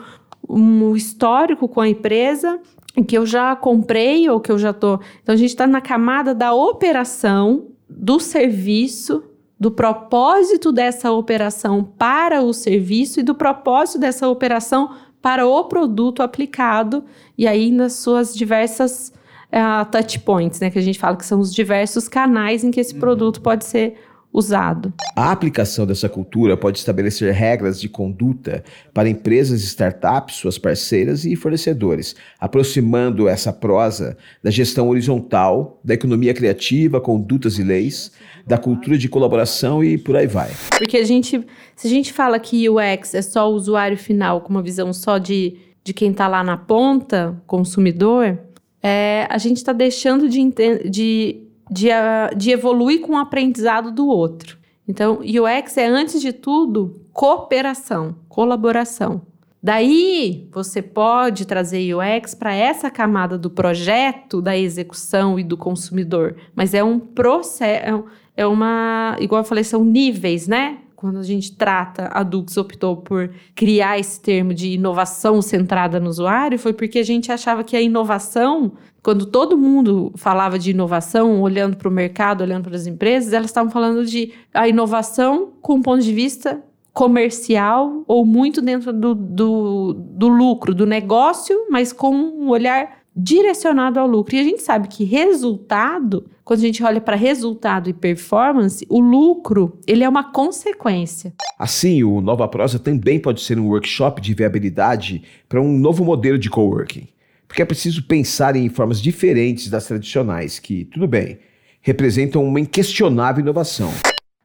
um 0.49 0.95
histórico 0.95 1.67
com 1.67 1.81
a 1.81 1.89
empresa 1.89 2.59
que 3.03 3.17
eu 3.17 3.25
já 3.25 3.55
comprei 3.55 4.27
ou 4.29 4.39
que 4.39 4.51
eu 4.51 4.57
já 4.57 4.73
tô. 4.73 4.99
Então 5.21 5.33
a 5.33 5.37
gente 5.37 5.49
está 5.49 5.67
na 5.67 5.81
camada 5.81 6.33
da 6.33 6.53
operação 6.53 7.67
do 7.89 8.19
serviço 8.19 9.23
do 9.59 9.71
propósito 9.71 10.71
dessa 10.71 11.11
operação 11.11 11.83
para 11.83 12.41
o 12.41 12.53
serviço 12.53 13.19
e 13.19 13.23
do 13.23 13.33
propósito 13.33 13.99
dessa 13.99 14.27
operação 14.27 14.95
para 15.21 15.47
o 15.47 15.63
produto 15.65 16.21
aplicado 16.21 17.03
e 17.37 17.47
aí 17.47 17.71
nas 17.71 17.93
suas 17.93 18.35
diversas 18.35 19.11
uh, 19.51 19.89
touch 19.91 20.19
points, 20.19 20.59
né, 20.59 20.69
que 20.69 20.79
a 20.79 20.81
gente 20.81 20.99
fala 20.99 21.15
que 21.15 21.25
são 21.25 21.39
os 21.39 21.53
diversos 21.53 22.07
canais 22.07 22.63
em 22.63 22.71
que 22.71 22.79
esse 22.79 22.93
uhum. 22.93 22.99
produto 22.99 23.41
pode 23.41 23.65
ser 23.65 23.99
usado. 24.31 24.93
A 25.15 25.31
aplicação 25.31 25.85
dessa 25.85 26.07
cultura 26.07 26.55
pode 26.55 26.77
estabelecer 26.77 27.33
regras 27.33 27.79
de 27.79 27.89
conduta 27.89 28.63
para 28.93 29.09
empresas 29.09 29.61
e 29.61 29.65
startups, 29.65 30.35
suas 30.35 30.57
parceiras 30.57 31.25
e 31.25 31.35
fornecedores, 31.35 32.15
aproximando 32.39 33.27
essa 33.27 33.51
prosa 33.51 34.17
da 34.43 34.51
gestão 34.51 34.89
horizontal, 34.89 35.79
da 35.83 35.93
economia 35.93 36.33
criativa, 36.33 37.01
condutas 37.01 37.57
e 37.57 37.63
leis, 37.63 38.11
da 38.45 38.57
cultura 38.57 38.97
de 38.97 39.09
colaboração 39.09 39.83
e 39.83 39.97
por 39.97 40.15
aí 40.15 40.27
vai. 40.27 40.51
Porque 40.77 40.97
a 40.97 41.05
gente, 41.05 41.45
se 41.75 41.87
a 41.87 41.89
gente 41.89 42.13
fala 42.13 42.39
que 42.39 42.69
UX 42.69 43.13
é 43.13 43.21
só 43.21 43.51
o 43.51 43.55
usuário 43.55 43.97
final 43.97 44.41
com 44.41 44.49
uma 44.49 44.61
visão 44.61 44.93
só 44.93 45.17
de, 45.17 45.57
de 45.83 45.93
quem 45.93 46.11
está 46.11 46.27
lá 46.27 46.43
na 46.43 46.57
ponta, 46.57 47.41
consumidor, 47.47 48.37
é, 48.81 49.25
a 49.29 49.37
gente 49.37 49.57
está 49.57 49.73
deixando 49.73 50.29
de, 50.29 50.53
de 50.89 51.46
de, 51.69 51.87
de 52.35 52.51
evoluir 52.51 53.01
com 53.01 53.13
o 53.13 53.17
aprendizado 53.17 53.91
do 53.91 54.07
outro. 54.07 54.57
Então, 54.87 55.19
UX 55.19 55.77
é, 55.77 55.85
antes 55.85 56.21
de 56.21 56.31
tudo, 56.31 57.01
cooperação, 57.11 58.15
colaboração. 58.29 59.21
Daí, 59.61 60.47
você 60.51 60.81
pode 60.81 61.45
trazer 61.45 61.93
UX 61.93 62.33
para 62.33 62.53
essa 62.53 62.89
camada 62.89 63.37
do 63.37 63.49
projeto, 63.49 64.41
da 64.41 64.57
execução 64.57 65.37
e 65.37 65.43
do 65.43 65.57
consumidor. 65.57 66.37
Mas 66.55 66.73
é 66.73 66.83
um 66.83 66.99
processo, 66.99 67.63
é, 67.63 68.03
é 68.37 68.47
uma. 68.47 69.17
Igual 69.19 69.41
eu 69.41 69.45
falei, 69.45 69.63
são 69.63 69.83
níveis, 69.83 70.47
né? 70.47 70.77
quando 70.97 71.19
a 71.19 71.23
gente 71.23 71.55
trata, 71.55 72.09
a 72.11 72.23
Dux 72.23 72.57
optou 72.57 72.97
por 72.97 73.29
criar 73.53 73.99
esse 73.99 74.19
termo 74.19 74.51
de 74.51 74.69
inovação 74.69 75.43
centrada 75.43 75.99
no 75.99 76.09
usuário, 76.09 76.57
foi 76.57 76.73
porque 76.73 76.97
a 76.97 77.03
gente 77.03 77.31
achava 77.31 77.63
que 77.63 77.77
a 77.77 77.81
inovação, 77.81 78.71
quando 79.07 79.25
todo 79.25 79.57
mundo 79.57 80.11
falava 80.17 80.59
de 80.59 80.71
inovação, 80.71 81.39
olhando 81.41 81.77
para 81.77 81.87
o 81.87 81.91
mercado, 81.91 82.41
olhando 82.41 82.65
para 82.65 82.75
as 82.75 82.87
empresas, 82.87 83.31
elas 83.31 83.49
estavam 83.49 83.71
falando 83.71 84.05
de 84.05 84.33
a 84.53 84.67
inovação 84.67 85.53
com 85.61 85.75
um 85.75 85.81
ponto 85.81 86.03
de 86.03 86.11
vista 86.11 86.61
comercial 86.91 88.03
ou 88.05 88.25
muito 88.25 88.61
dentro 88.61 88.91
do, 88.91 89.15
do, 89.15 89.93
do 89.93 90.27
lucro, 90.27 90.75
do 90.75 90.85
negócio, 90.85 91.57
mas 91.69 91.93
com 91.93 92.13
um 92.13 92.49
olhar 92.49 92.97
direcionado 93.15 93.97
ao 93.97 94.05
lucro. 94.05 94.35
E 94.35 94.41
a 94.41 94.43
gente 94.43 94.61
sabe 94.61 94.89
que 94.89 95.05
resultado, 95.05 96.25
quando 96.43 96.59
a 96.59 96.63
gente 96.63 96.83
olha 96.83 96.99
para 96.99 97.15
resultado 97.15 97.89
e 97.89 97.93
performance, 97.93 98.85
o 98.89 98.99
lucro, 98.99 99.79
ele 99.87 100.03
é 100.03 100.09
uma 100.09 100.33
consequência. 100.33 101.33
Assim, 101.57 102.03
o 102.03 102.19
Nova 102.19 102.45
Prosa 102.49 102.77
também 102.77 103.21
pode 103.21 103.39
ser 103.39 103.57
um 103.57 103.69
workshop 103.69 104.19
de 104.19 104.33
viabilidade 104.33 105.23
para 105.47 105.61
um 105.61 105.79
novo 105.79 106.03
modelo 106.03 106.37
de 106.37 106.49
coworking. 106.49 107.07
Porque 107.47 107.61
é 107.61 107.65
preciso 107.65 108.03
pensar 108.03 108.55
em 108.55 108.69
formas 108.69 109.01
diferentes 109.01 109.69
das 109.69 109.87
tradicionais, 109.87 110.59
que, 110.59 110.85
tudo 110.85 111.07
bem, 111.07 111.39
representam 111.81 112.43
uma 112.43 112.59
inquestionável 112.59 113.41
inovação. 113.41 113.91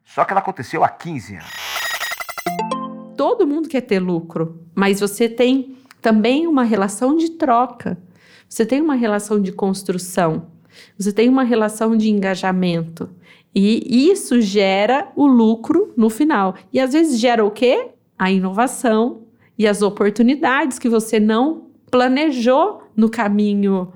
Só 0.05 0.25
que 0.25 0.33
ela 0.33 0.41
aconteceu 0.41 0.85
há 0.85 0.89
15 0.89 1.35
anos. 1.35 1.51
Todo 3.17 3.47
mundo 3.47 3.69
quer 3.69 3.81
ter 3.81 3.99
lucro, 3.99 4.63
mas 4.75 5.01
você 5.01 5.29
tem 5.29 5.77
também 6.01 6.47
uma 6.47 6.63
relação 6.63 7.17
de 7.17 7.31
troca. 7.31 7.99
Você 8.49 8.67
tem 8.67 8.81
uma 8.81 8.95
relação 8.95 9.41
de 9.41 9.51
construção, 9.53 10.49
você 10.99 11.13
tem 11.13 11.29
uma 11.29 11.43
relação 11.43 11.97
de 11.97 12.11
engajamento. 12.11 13.11
E 13.55 14.11
isso 14.11 14.41
gera 14.41 15.11
o 15.17 15.27
lucro 15.27 15.93
no 15.97 16.09
final. 16.09 16.55
E 16.73 16.81
às 16.81 16.93
vezes 16.93 17.19
gera 17.19 17.45
o 17.45 17.51
quê? 17.51 17.91
A 18.19 18.31
inovação 18.31 19.23
e 19.59 19.67
as 19.67 19.83
oportunidades 19.83 20.79
que 20.79 20.89
você 20.89 21.21
não 21.21 21.69
planejou 21.91 22.82
no 22.97 23.09
caminho 23.09 23.93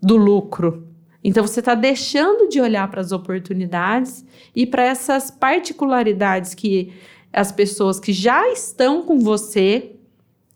do 0.00 0.16
lucro. 0.16 0.86
Então 1.22 1.46
você 1.46 1.60
está 1.60 1.74
deixando 1.74 2.48
de 2.48 2.60
olhar 2.60 2.88
para 2.90 3.00
as 3.00 3.12
oportunidades 3.12 4.24
e 4.54 4.64
para 4.64 4.82
essas 4.84 5.30
particularidades 5.30 6.54
que 6.54 6.92
as 7.32 7.52
pessoas 7.52 8.00
que 8.00 8.12
já 8.12 8.48
estão 8.50 9.02
com 9.02 9.18
você, 9.18 9.96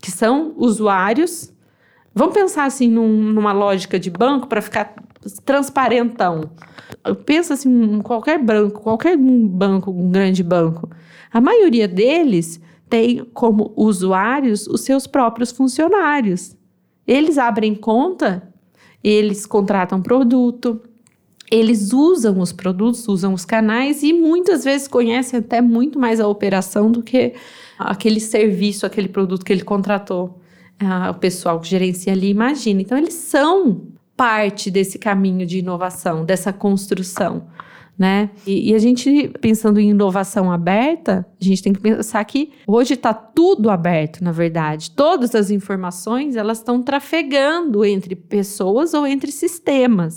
que 0.00 0.10
são 0.10 0.54
usuários, 0.56 1.52
vamos 2.14 2.34
pensar 2.34 2.64
assim 2.64 2.88
num, 2.88 3.08
numa 3.08 3.52
lógica 3.52 3.98
de 3.98 4.10
banco 4.10 4.46
para 4.46 4.62
ficar 4.62 4.94
transparentão. 5.44 6.50
Pensa 7.26 7.54
assim, 7.54 8.00
qualquer 8.02 8.38
banco, 8.38 8.80
qualquer 8.80 9.16
banco, 9.16 9.90
um 9.90 10.10
grande 10.10 10.42
banco, 10.42 10.88
a 11.32 11.40
maioria 11.40 11.88
deles 11.88 12.60
tem 12.88 13.24
como 13.32 13.72
usuários 13.76 14.66
os 14.66 14.82
seus 14.82 15.06
próprios 15.06 15.50
funcionários. 15.50 16.56
Eles 17.06 17.38
abrem 17.38 17.74
conta, 17.74 18.48
eles 19.02 19.46
contratam 19.46 20.00
produto, 20.00 20.80
eles 21.50 21.92
usam 21.92 22.40
os 22.40 22.52
produtos, 22.52 23.06
usam 23.08 23.34
os 23.34 23.44
canais 23.44 24.02
e 24.02 24.12
muitas 24.12 24.64
vezes 24.64 24.88
conhecem 24.88 25.38
até 25.38 25.60
muito 25.60 25.98
mais 25.98 26.18
a 26.18 26.26
operação 26.26 26.90
do 26.90 27.02
que 27.02 27.34
aquele 27.78 28.20
serviço, 28.20 28.86
aquele 28.86 29.08
produto 29.08 29.44
que 29.44 29.52
ele 29.52 29.62
contratou. 29.62 30.40
Ah, 30.80 31.10
o 31.10 31.14
pessoal 31.14 31.60
que 31.60 31.68
gerencia 31.68 32.12
ali 32.12 32.30
imagina. 32.30 32.80
Então, 32.80 32.96
eles 32.96 33.14
são 33.14 33.82
parte 34.16 34.70
desse 34.70 34.98
caminho 34.98 35.46
de 35.46 35.58
inovação, 35.58 36.24
dessa 36.24 36.52
construção. 36.52 37.46
Né? 37.98 38.30
E, 38.46 38.70
e, 38.70 38.74
a 38.74 38.78
gente, 38.78 39.28
pensando 39.40 39.78
em 39.78 39.90
inovação 39.90 40.50
aberta, 40.50 41.26
a 41.40 41.44
gente 41.44 41.62
tem 41.62 41.72
que 41.72 41.80
pensar 41.80 42.24
que 42.24 42.50
hoje 42.66 42.94
está 42.94 43.12
tudo 43.12 43.70
aberto, 43.70 44.24
na 44.24 44.32
verdade. 44.32 44.90
Todas 44.90 45.34
as 45.34 45.50
informações, 45.50 46.34
elas 46.34 46.58
estão 46.58 46.82
trafegando 46.82 47.84
entre 47.84 48.16
pessoas 48.16 48.94
ou 48.94 49.06
entre 49.06 49.30
sistemas. 49.30 50.16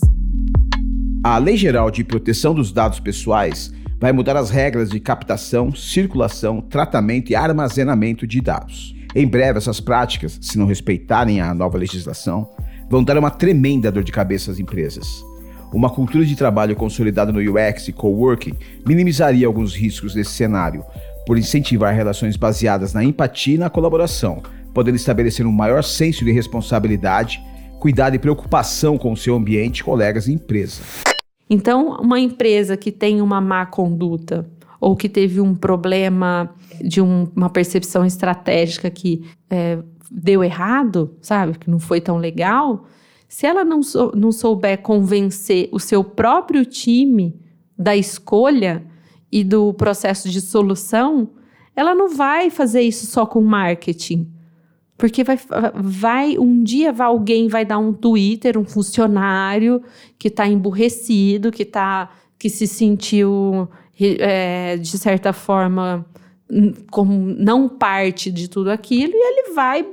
A 1.23 1.37
Lei 1.37 1.57
Geral 1.57 1.91
de 1.91 2.03
Proteção 2.03 2.53
dos 2.53 2.71
Dados 2.71 2.99
Pessoais 2.99 3.73
vai 3.99 4.11
mudar 4.11 4.37
as 4.37 4.49
regras 4.49 4.89
de 4.89 4.99
captação, 4.99 5.73
circulação, 5.73 6.61
tratamento 6.61 7.31
e 7.31 7.35
armazenamento 7.35 8.25
de 8.25 8.41
dados. 8.41 8.95
Em 9.15 9.27
breve, 9.27 9.57
essas 9.57 9.79
práticas, 9.79 10.37
se 10.41 10.57
não 10.57 10.65
respeitarem 10.65 11.41
a 11.41 11.53
nova 11.53 11.77
legislação, 11.77 12.49
vão 12.89 13.03
dar 13.03 13.17
uma 13.17 13.31
tremenda 13.31 13.91
dor 13.91 14.03
de 14.03 14.11
cabeça 14.11 14.51
às 14.51 14.59
empresas. 14.59 15.23
Uma 15.75 15.89
cultura 15.89 16.23
de 16.23 16.37
trabalho 16.37 16.73
consolidada 16.73 17.33
no 17.33 17.39
UX 17.39 17.89
e 17.89 17.91
coworking 17.91 18.53
minimizaria 18.87 19.45
alguns 19.45 19.75
riscos 19.75 20.13
desse 20.13 20.31
cenário, 20.31 20.85
por 21.27 21.37
incentivar 21.37 21.93
relações 21.93 22.37
baseadas 22.37 22.93
na 22.93 23.03
empatia 23.03 23.55
e 23.55 23.57
na 23.57 23.69
colaboração, 23.69 24.41
podendo 24.73 24.95
estabelecer 24.95 25.45
um 25.45 25.51
maior 25.51 25.83
senso 25.83 26.23
de 26.23 26.31
responsabilidade, 26.31 27.43
cuidado 27.77 28.15
e 28.15 28.19
preocupação 28.19 28.97
com 28.97 29.11
o 29.11 29.17
seu 29.17 29.35
ambiente, 29.35 29.83
colegas 29.83 30.29
e 30.29 30.31
empresa. 30.31 30.81
Então, 31.49 31.97
uma 31.99 32.21
empresa 32.21 32.77
que 32.77 32.89
tem 32.89 33.21
uma 33.21 33.41
má 33.41 33.65
conduta 33.65 34.49
ou 34.79 34.95
que 34.95 35.09
teve 35.09 35.41
um 35.41 35.53
problema 35.53 36.55
de 36.79 37.01
um, 37.01 37.27
uma 37.35 37.49
percepção 37.49 38.05
estratégica 38.05 38.89
que 38.89 39.25
é, 39.49 39.79
deu 40.09 40.41
errado, 40.41 41.17
sabe, 41.21 41.57
que 41.57 41.69
não 41.69 41.79
foi 41.79 41.99
tão 41.99 42.15
legal, 42.15 42.85
se 43.27 43.45
ela 43.45 43.63
não, 43.63 43.81
sou, 43.81 44.11
não 44.15 44.31
souber 44.31 44.81
convencer 44.81 45.69
o 45.71 45.79
seu 45.79 46.03
próprio 46.03 46.65
time 46.65 47.39
da 47.77 47.95
escolha 47.95 48.85
e 49.31 49.43
do 49.43 49.73
processo 49.73 50.29
de 50.29 50.39
solução, 50.39 51.29
ela 51.75 51.93
não 51.93 52.09
vai 52.09 52.49
fazer 52.49 52.81
isso 52.81 53.05
só 53.05 53.25
com 53.25 53.41
marketing. 53.41 54.31
Porque 54.97 55.23
vai, 55.23 55.37
vai 55.75 56.37
um 56.37 56.63
dia 56.63 56.93
vai, 56.93 57.07
alguém 57.07 57.49
vai 57.49 57.65
dar 57.65 57.77
um 57.77 57.91
Twitter, 57.91 58.57
um 58.57 58.63
funcionário 58.63 59.81
que 60.17 60.29
está 60.29 60.47
emburrecido, 60.47 61.51
que, 61.51 61.65
tá, 61.65 62.09
que 62.39 62.49
se 62.49 62.65
sentiu, 62.65 63.67
é, 63.99 64.77
de 64.77 64.97
certa 64.97 65.33
forma, 65.33 66.05
como 66.89 67.13
não 67.37 67.67
parte 67.67 68.31
de 68.31 68.47
tudo 68.47 68.69
aquilo, 68.69 69.11
e 69.13 69.17
ele 69.17 69.53
vai 69.53 69.85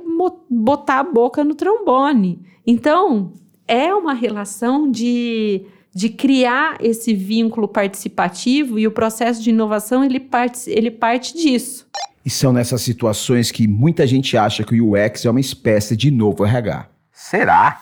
botar 0.49 0.99
a 0.99 1.03
boca 1.03 1.43
no 1.43 1.53
trombone. 1.53 2.39
Então, 2.65 3.33
é 3.67 3.93
uma 3.93 4.13
relação 4.13 4.89
de, 4.89 5.65
de 5.93 6.09
criar 6.09 6.77
esse 6.79 7.13
vínculo 7.13 7.67
participativo 7.67 8.79
e 8.79 8.87
o 8.87 8.91
processo 8.91 9.41
de 9.41 9.49
inovação 9.49 10.03
ele 10.03 10.19
parte, 10.19 10.69
ele 10.69 10.91
parte 10.91 11.33
disso. 11.33 11.87
E 12.25 12.29
são 12.29 12.53
nessas 12.53 12.81
situações 12.81 13.51
que 13.51 13.67
muita 13.67 14.07
gente 14.07 14.37
acha 14.37 14.63
que 14.63 14.79
o 14.79 14.93
UX 14.93 15.25
é 15.25 15.29
uma 15.29 15.41
espécie 15.41 15.95
de 15.95 16.09
novo 16.09 16.45
RH. 16.45 16.87
Será? 17.11 17.81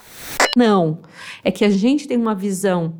Não. 0.58 1.00
É 1.44 1.52
que 1.52 1.64
a 1.64 1.70
gente 1.70 2.08
tem 2.08 2.18
uma 2.18 2.34
visão 2.34 2.96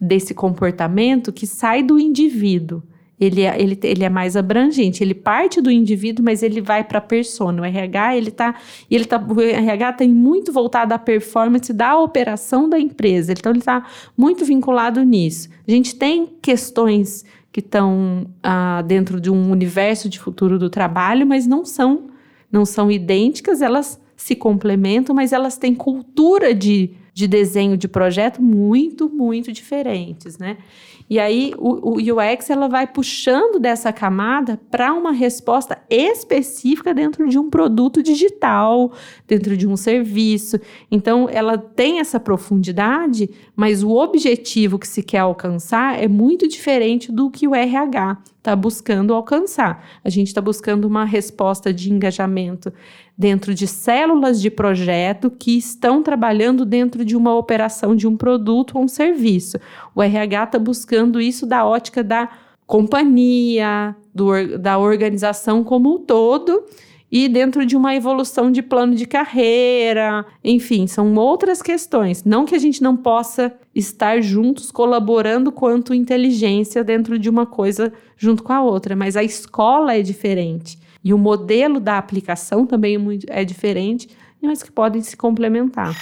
desse 0.00 0.34
comportamento 0.34 1.32
que 1.32 1.46
sai 1.46 1.82
do 1.82 1.98
indivíduo. 1.98 2.82
Ele 3.18 3.42
é, 3.42 3.60
ele, 3.60 3.78
ele 3.82 4.04
é 4.04 4.08
mais 4.08 4.36
abrangente, 4.36 5.02
ele 5.02 5.14
parte 5.14 5.60
do 5.60 5.70
indivíduo, 5.70 6.24
mas 6.24 6.42
ele 6.42 6.60
vai 6.60 6.82
para 6.82 6.98
a 6.98 7.00
persona. 7.00 7.62
O 7.62 7.64
RH, 7.64 8.16
ele 8.16 8.30
tá, 8.30 8.54
ele 8.90 9.04
tá, 9.04 9.18
o 9.18 9.40
RH 9.40 9.92
tem 9.92 10.08
muito 10.08 10.52
voltado 10.52 10.92
à 10.92 10.98
performance 10.98 11.72
da 11.72 11.96
operação 11.96 12.68
da 12.68 12.78
empresa. 12.78 13.32
Então, 13.32 13.52
ele 13.52 13.60
está 13.60 13.86
muito 14.16 14.44
vinculado 14.44 15.02
nisso. 15.04 15.48
A 15.66 15.70
gente 15.70 15.94
tem 15.94 16.28
questões 16.42 17.24
que 17.52 17.60
estão 17.60 18.26
ah, 18.42 18.82
dentro 18.82 19.20
de 19.20 19.30
um 19.30 19.52
universo 19.52 20.08
de 20.08 20.18
futuro 20.18 20.58
do 20.58 20.68
trabalho, 20.68 21.24
mas 21.24 21.46
não 21.46 21.64
são, 21.64 22.06
não 22.50 22.64
são 22.64 22.90
idênticas, 22.90 23.62
elas 23.62 24.00
se 24.16 24.34
complementam, 24.34 25.14
mas 25.14 25.32
elas 25.32 25.56
têm 25.56 25.72
cultura 25.72 26.52
de, 26.52 26.90
de 27.12 27.28
desenho 27.28 27.76
de 27.76 27.86
projeto 27.86 28.42
muito, 28.42 29.08
muito 29.08 29.52
diferentes, 29.52 30.36
né? 30.36 30.56
E 31.08 31.18
aí 31.18 31.52
o, 31.58 31.90
o 31.90 31.96
UX 31.96 32.48
ela 32.48 32.68
vai 32.68 32.86
puxando 32.86 33.58
dessa 33.58 33.92
camada 33.92 34.58
para 34.70 34.92
uma 34.92 35.12
resposta 35.12 35.78
específica 35.90 36.94
dentro 36.94 37.28
de 37.28 37.38
um 37.38 37.50
produto 37.50 38.02
digital, 38.02 38.92
dentro 39.28 39.56
de 39.56 39.68
um 39.68 39.76
serviço. 39.76 40.58
Então 40.90 41.28
ela 41.30 41.58
tem 41.58 42.00
essa 42.00 42.18
profundidade, 42.18 43.28
mas 43.54 43.82
o 43.82 43.90
objetivo 43.90 44.78
que 44.78 44.88
se 44.88 45.02
quer 45.02 45.18
alcançar 45.18 46.02
é 46.02 46.08
muito 46.08 46.48
diferente 46.48 47.12
do 47.12 47.30
que 47.30 47.46
o 47.46 47.54
RH 47.54 48.18
está 48.38 48.54
buscando 48.54 49.14
alcançar. 49.14 49.86
A 50.04 50.10
gente 50.10 50.28
está 50.28 50.40
buscando 50.40 50.86
uma 50.86 51.04
resposta 51.04 51.72
de 51.72 51.90
engajamento 51.92 52.72
dentro 53.16 53.54
de 53.54 53.66
células 53.66 54.40
de 54.40 54.50
projeto 54.50 55.30
que 55.30 55.56
estão 55.56 56.02
trabalhando 56.02 56.64
dentro 56.64 57.04
de 57.04 57.16
uma 57.16 57.34
operação 57.34 57.94
de 57.94 58.06
um 58.06 58.16
produto 58.16 58.76
ou 58.76 58.84
um 58.84 58.88
serviço. 58.88 59.58
O 59.94 60.02
RH 60.02 60.44
está 60.44 60.58
buscando 60.58 61.20
isso 61.20 61.46
da 61.46 61.64
ótica 61.64 62.02
da 62.02 62.28
companhia, 62.66 63.94
do, 64.14 64.58
da 64.58 64.78
organização 64.78 65.62
como 65.62 65.94
um 65.94 65.98
todo 65.98 66.64
e 67.14 67.28
dentro 67.28 67.64
de 67.64 67.76
uma 67.76 67.94
evolução 67.94 68.50
de 68.50 68.60
plano 68.60 68.96
de 68.96 69.06
carreira, 69.06 70.26
enfim, 70.42 70.88
são 70.88 71.14
outras 71.14 71.62
questões. 71.62 72.24
Não 72.24 72.44
que 72.44 72.56
a 72.56 72.58
gente 72.58 72.82
não 72.82 72.96
possa 72.96 73.54
estar 73.72 74.20
juntos 74.20 74.72
colaborando 74.72 75.52
quanto 75.52 75.94
inteligência 75.94 76.82
dentro 76.82 77.16
de 77.16 77.30
uma 77.30 77.46
coisa 77.46 77.92
junto 78.16 78.42
com 78.42 78.52
a 78.52 78.62
outra, 78.62 78.96
mas 78.96 79.16
a 79.16 79.22
escola 79.22 79.94
é 79.94 80.02
diferente. 80.02 80.76
E 81.04 81.12
o 81.12 81.18
modelo 81.18 81.78
da 81.78 81.98
aplicação 81.98 82.66
também 82.66 82.96
é, 83.28 83.42
é 83.42 83.44
diferente, 83.44 84.08
mas 84.42 84.62
que 84.62 84.72
podem 84.72 85.02
se 85.02 85.16
complementar. 85.16 85.94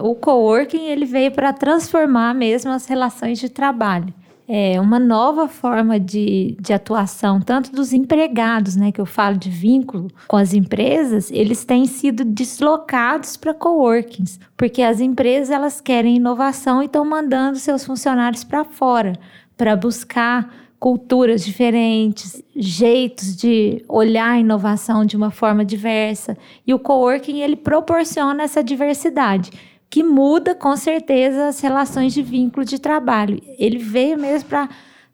O 0.00 0.14
coworking 0.14 0.86
ele 0.86 1.06
veio 1.06 1.32
para 1.32 1.52
transformar 1.52 2.34
mesmo 2.34 2.70
as 2.70 2.86
relações 2.86 3.38
de 3.38 3.48
trabalho. 3.48 4.12
É 4.48 4.80
uma 4.80 5.00
nova 5.00 5.48
forma 5.48 5.98
de, 5.98 6.56
de 6.60 6.72
atuação, 6.72 7.40
tanto 7.40 7.72
dos 7.72 7.92
empregados, 7.92 8.76
né, 8.76 8.92
que 8.92 9.00
eu 9.00 9.06
falo 9.06 9.36
de 9.36 9.50
vínculo 9.50 10.08
com 10.28 10.36
as 10.36 10.54
empresas, 10.54 11.32
eles 11.32 11.64
têm 11.64 11.84
sido 11.86 12.24
deslocados 12.24 13.36
para 13.36 13.52
coworkings, 13.52 14.38
porque 14.56 14.82
as 14.82 15.00
empresas 15.00 15.50
elas 15.50 15.80
querem 15.80 16.16
inovação 16.16 16.80
e 16.80 16.86
estão 16.86 17.04
mandando 17.04 17.58
seus 17.58 17.84
funcionários 17.84 18.44
para 18.44 18.64
fora 18.64 19.14
para 19.56 19.74
buscar 19.74 20.65
culturas 20.78 21.44
diferentes, 21.44 22.42
jeitos 22.54 23.36
de 23.36 23.82
olhar 23.88 24.32
a 24.32 24.38
inovação 24.38 25.04
de 25.04 25.16
uma 25.16 25.30
forma 25.30 25.64
diversa. 25.64 26.36
E 26.66 26.74
o 26.74 26.78
coworking 26.78 27.40
ele 27.40 27.56
proporciona 27.56 28.42
essa 28.42 28.62
diversidade, 28.62 29.50
que 29.88 30.02
muda 30.02 30.54
com 30.54 30.76
certeza 30.76 31.48
as 31.48 31.60
relações 31.60 32.12
de 32.12 32.22
vínculo 32.22 32.64
de 32.64 32.78
trabalho. 32.78 33.40
Ele 33.58 33.78
veio 33.78 34.18
mesmo 34.18 34.48
para 34.48 34.68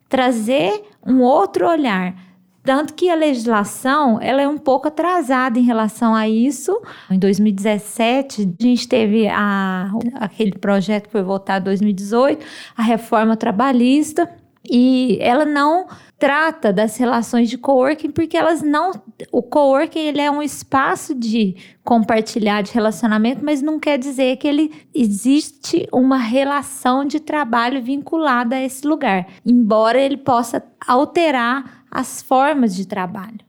trazer 0.08 0.82
um 1.06 1.20
outro 1.20 1.68
olhar. 1.68 2.14
Tanto 2.62 2.94
que 2.94 3.10
a 3.10 3.14
legislação 3.16 4.20
ela 4.20 4.40
é 4.40 4.46
um 4.46 4.58
pouco 4.58 4.86
atrasada 4.86 5.58
em 5.58 5.62
relação 5.62 6.14
a 6.14 6.28
isso. 6.28 6.80
Em 7.10 7.18
2017, 7.18 8.54
a 8.60 8.62
gente 8.62 8.86
teve 8.86 9.26
a, 9.26 9.90
aquele 10.14 10.52
projeto 10.52 11.06
que 11.06 11.12
foi 11.12 11.22
votado 11.22 11.62
em 11.62 11.64
2018, 11.64 12.46
a 12.76 12.82
reforma 12.82 13.36
trabalhista, 13.36 14.30
E 14.68 15.18
ela 15.20 15.44
não 15.44 15.86
trata 16.18 16.72
das 16.72 16.96
relações 16.96 17.50
de 17.50 17.58
coworking 17.58 18.12
porque 18.12 18.36
elas 18.36 18.62
não 18.62 18.92
o 19.32 19.42
coworking 19.42 19.98
ele 19.98 20.20
é 20.20 20.30
um 20.30 20.40
espaço 20.40 21.16
de 21.16 21.56
compartilhar 21.82 22.62
de 22.62 22.72
relacionamento, 22.72 23.44
mas 23.44 23.60
não 23.60 23.80
quer 23.80 23.98
dizer 23.98 24.36
que 24.36 24.46
ele 24.46 24.70
existe 24.94 25.88
uma 25.92 26.18
relação 26.18 27.04
de 27.04 27.18
trabalho 27.18 27.82
vinculada 27.82 28.54
a 28.54 28.62
esse 28.62 28.86
lugar, 28.86 29.26
embora 29.44 30.00
ele 30.00 30.16
possa 30.16 30.62
alterar 30.86 31.84
as 31.90 32.22
formas 32.22 32.74
de 32.76 32.86
trabalho. 32.86 33.40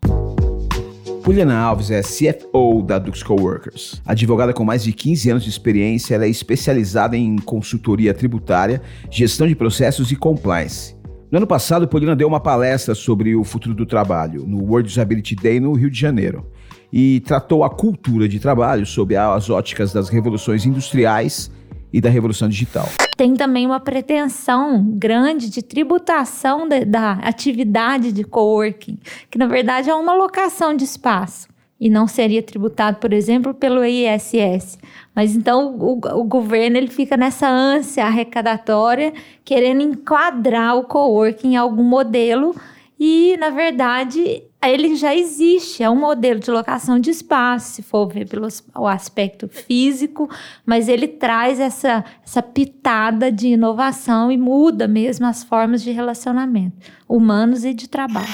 Juliana 1.23 1.57
Alves 1.57 1.89
é 1.89 2.01
CFO 2.01 2.81
da 2.81 2.99
Dux 2.99 3.23
Coworkers. 3.23 4.01
Advogada 4.05 4.51
com 4.51 4.65
mais 4.65 4.83
de 4.83 4.91
15 4.91 5.29
anos 5.29 5.43
de 5.43 5.49
experiência, 5.49 6.15
ela 6.15 6.25
é 6.25 6.29
especializada 6.29 7.15
em 7.15 7.37
consultoria 7.37 8.13
tributária, 8.13 8.81
gestão 9.09 9.47
de 9.47 9.55
processos 9.55 10.11
e 10.11 10.17
compliance. 10.17 10.95
No 11.33 11.37
ano 11.37 11.47
passado, 11.47 11.87
Poliana 11.87 12.15
deu 12.15 12.27
uma 12.27 12.39
palestra 12.39 12.93
sobre 12.93 13.35
o 13.35 13.43
futuro 13.43 13.73
do 13.73 13.87
trabalho 13.87 14.45
no 14.45 14.63
World 14.65 14.87
Disability 14.87 15.35
Day 15.35 15.59
no 15.59 15.73
Rio 15.73 15.89
de 15.89 15.99
Janeiro 15.99 16.45
e 16.91 17.21
tratou 17.21 17.63
a 17.63 17.71
cultura 17.71 18.29
de 18.29 18.39
trabalho 18.39 18.85
sob 18.85 19.15
as 19.15 19.49
óticas 19.49 19.91
das 19.91 20.09
revoluções 20.09 20.63
industriais 20.63 21.49
e 21.91 21.99
da 21.99 22.07
revolução 22.07 22.47
digital. 22.47 22.87
Tem 23.17 23.33
também 23.33 23.65
uma 23.65 23.79
pretensão 23.79 24.85
grande 24.91 25.49
de 25.49 25.63
tributação 25.63 26.67
de, 26.67 26.85
da 26.85 27.13
atividade 27.13 28.11
de 28.11 28.23
coworking, 28.23 28.99
que 29.31 29.39
na 29.39 29.47
verdade 29.47 29.89
é 29.89 29.95
uma 29.95 30.13
locação 30.13 30.75
de 30.75 30.83
espaço 30.83 31.47
e 31.83 31.89
não 31.89 32.07
seria 32.07 32.41
tributado, 32.41 32.97
por 32.97 33.11
exemplo, 33.11 33.53
pelo 33.53 33.83
ISS. 33.83 34.79
Mas 35.13 35.35
então 35.35 35.75
o, 35.75 35.99
o, 36.17 36.23
governo 36.23 36.77
ele 36.77 36.87
fica 36.87 37.17
nessa 37.17 37.45
ânsia 37.49 38.05
arrecadatória, 38.05 39.11
querendo 39.43 39.81
enquadrar 39.81 40.77
o 40.77 40.85
coworking 40.85 41.49
em 41.49 41.55
algum 41.57 41.83
modelo 41.83 42.55
e, 42.97 43.35
na 43.35 43.49
verdade, 43.49 44.43
ele 44.63 44.95
já 44.95 45.13
existe, 45.13 45.83
é 45.83 45.89
um 45.89 45.99
modelo 45.99 46.39
de 46.39 46.49
locação 46.49 46.97
de 46.97 47.09
espaço, 47.09 47.73
se 47.73 47.83
for 47.83 48.07
ver 48.07 48.29
pelo 48.29 48.47
o 48.77 48.87
aspecto 48.87 49.49
físico, 49.49 50.29
mas 50.65 50.87
ele 50.87 51.09
traz 51.09 51.59
essa, 51.59 52.05
essa 52.25 52.41
pitada 52.41 53.29
de 53.29 53.49
inovação 53.49 54.31
e 54.31 54.37
muda 54.37 54.87
mesmo 54.87 55.25
as 55.25 55.43
formas 55.43 55.83
de 55.83 55.91
relacionamento, 55.91 56.77
humanos 57.09 57.65
e 57.65 57.73
de 57.73 57.89
trabalho. 57.89 58.33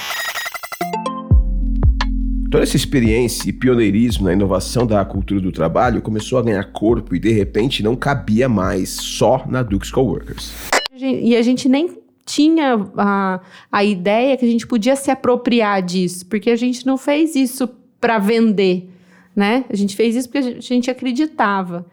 Toda 2.49 2.63
essa 2.63 2.75
experiência 2.75 3.47
e 3.47 3.53
pioneirismo 3.53 4.25
na 4.25 4.33
inovação 4.33 4.87
da 4.87 5.05
cultura 5.05 5.39
do 5.39 5.51
trabalho 5.51 6.01
começou 6.01 6.39
a 6.39 6.41
ganhar 6.41 6.63
corpo 6.71 7.15
e 7.15 7.19
de 7.19 7.31
repente 7.31 7.83
não 7.83 7.95
cabia 7.95 8.49
mais 8.49 8.89
só 8.89 9.45
na 9.47 9.61
Dux 9.61 9.91
Coworkers. 9.91 10.51
E 10.99 11.35
a 11.35 11.41
gente 11.43 11.69
nem 11.69 11.99
tinha 12.25 12.89
a, 12.97 13.39
a 13.71 13.83
ideia 13.83 14.35
que 14.35 14.45
a 14.45 14.47
gente 14.47 14.65
podia 14.65 14.95
se 14.95 15.11
apropriar 15.11 15.83
disso, 15.83 16.25
porque 16.25 16.49
a 16.49 16.55
gente 16.55 16.87
não 16.87 16.97
fez 16.97 17.35
isso 17.35 17.69
para 18.01 18.17
vender, 18.17 18.89
né? 19.35 19.65
A 19.69 19.75
gente 19.75 19.95
fez 19.95 20.15
isso 20.15 20.27
porque 20.27 20.57
a 20.57 20.59
gente 20.59 20.89
acreditava. 20.89 21.85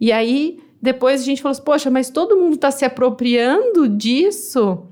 E 0.00 0.12
aí 0.12 0.60
depois 0.80 1.22
a 1.22 1.24
gente 1.24 1.42
falou 1.42 1.52
assim, 1.52 1.64
poxa, 1.64 1.90
mas 1.90 2.08
todo 2.08 2.36
mundo 2.36 2.54
está 2.54 2.70
se 2.70 2.84
apropriando 2.84 3.88
disso 3.88 4.84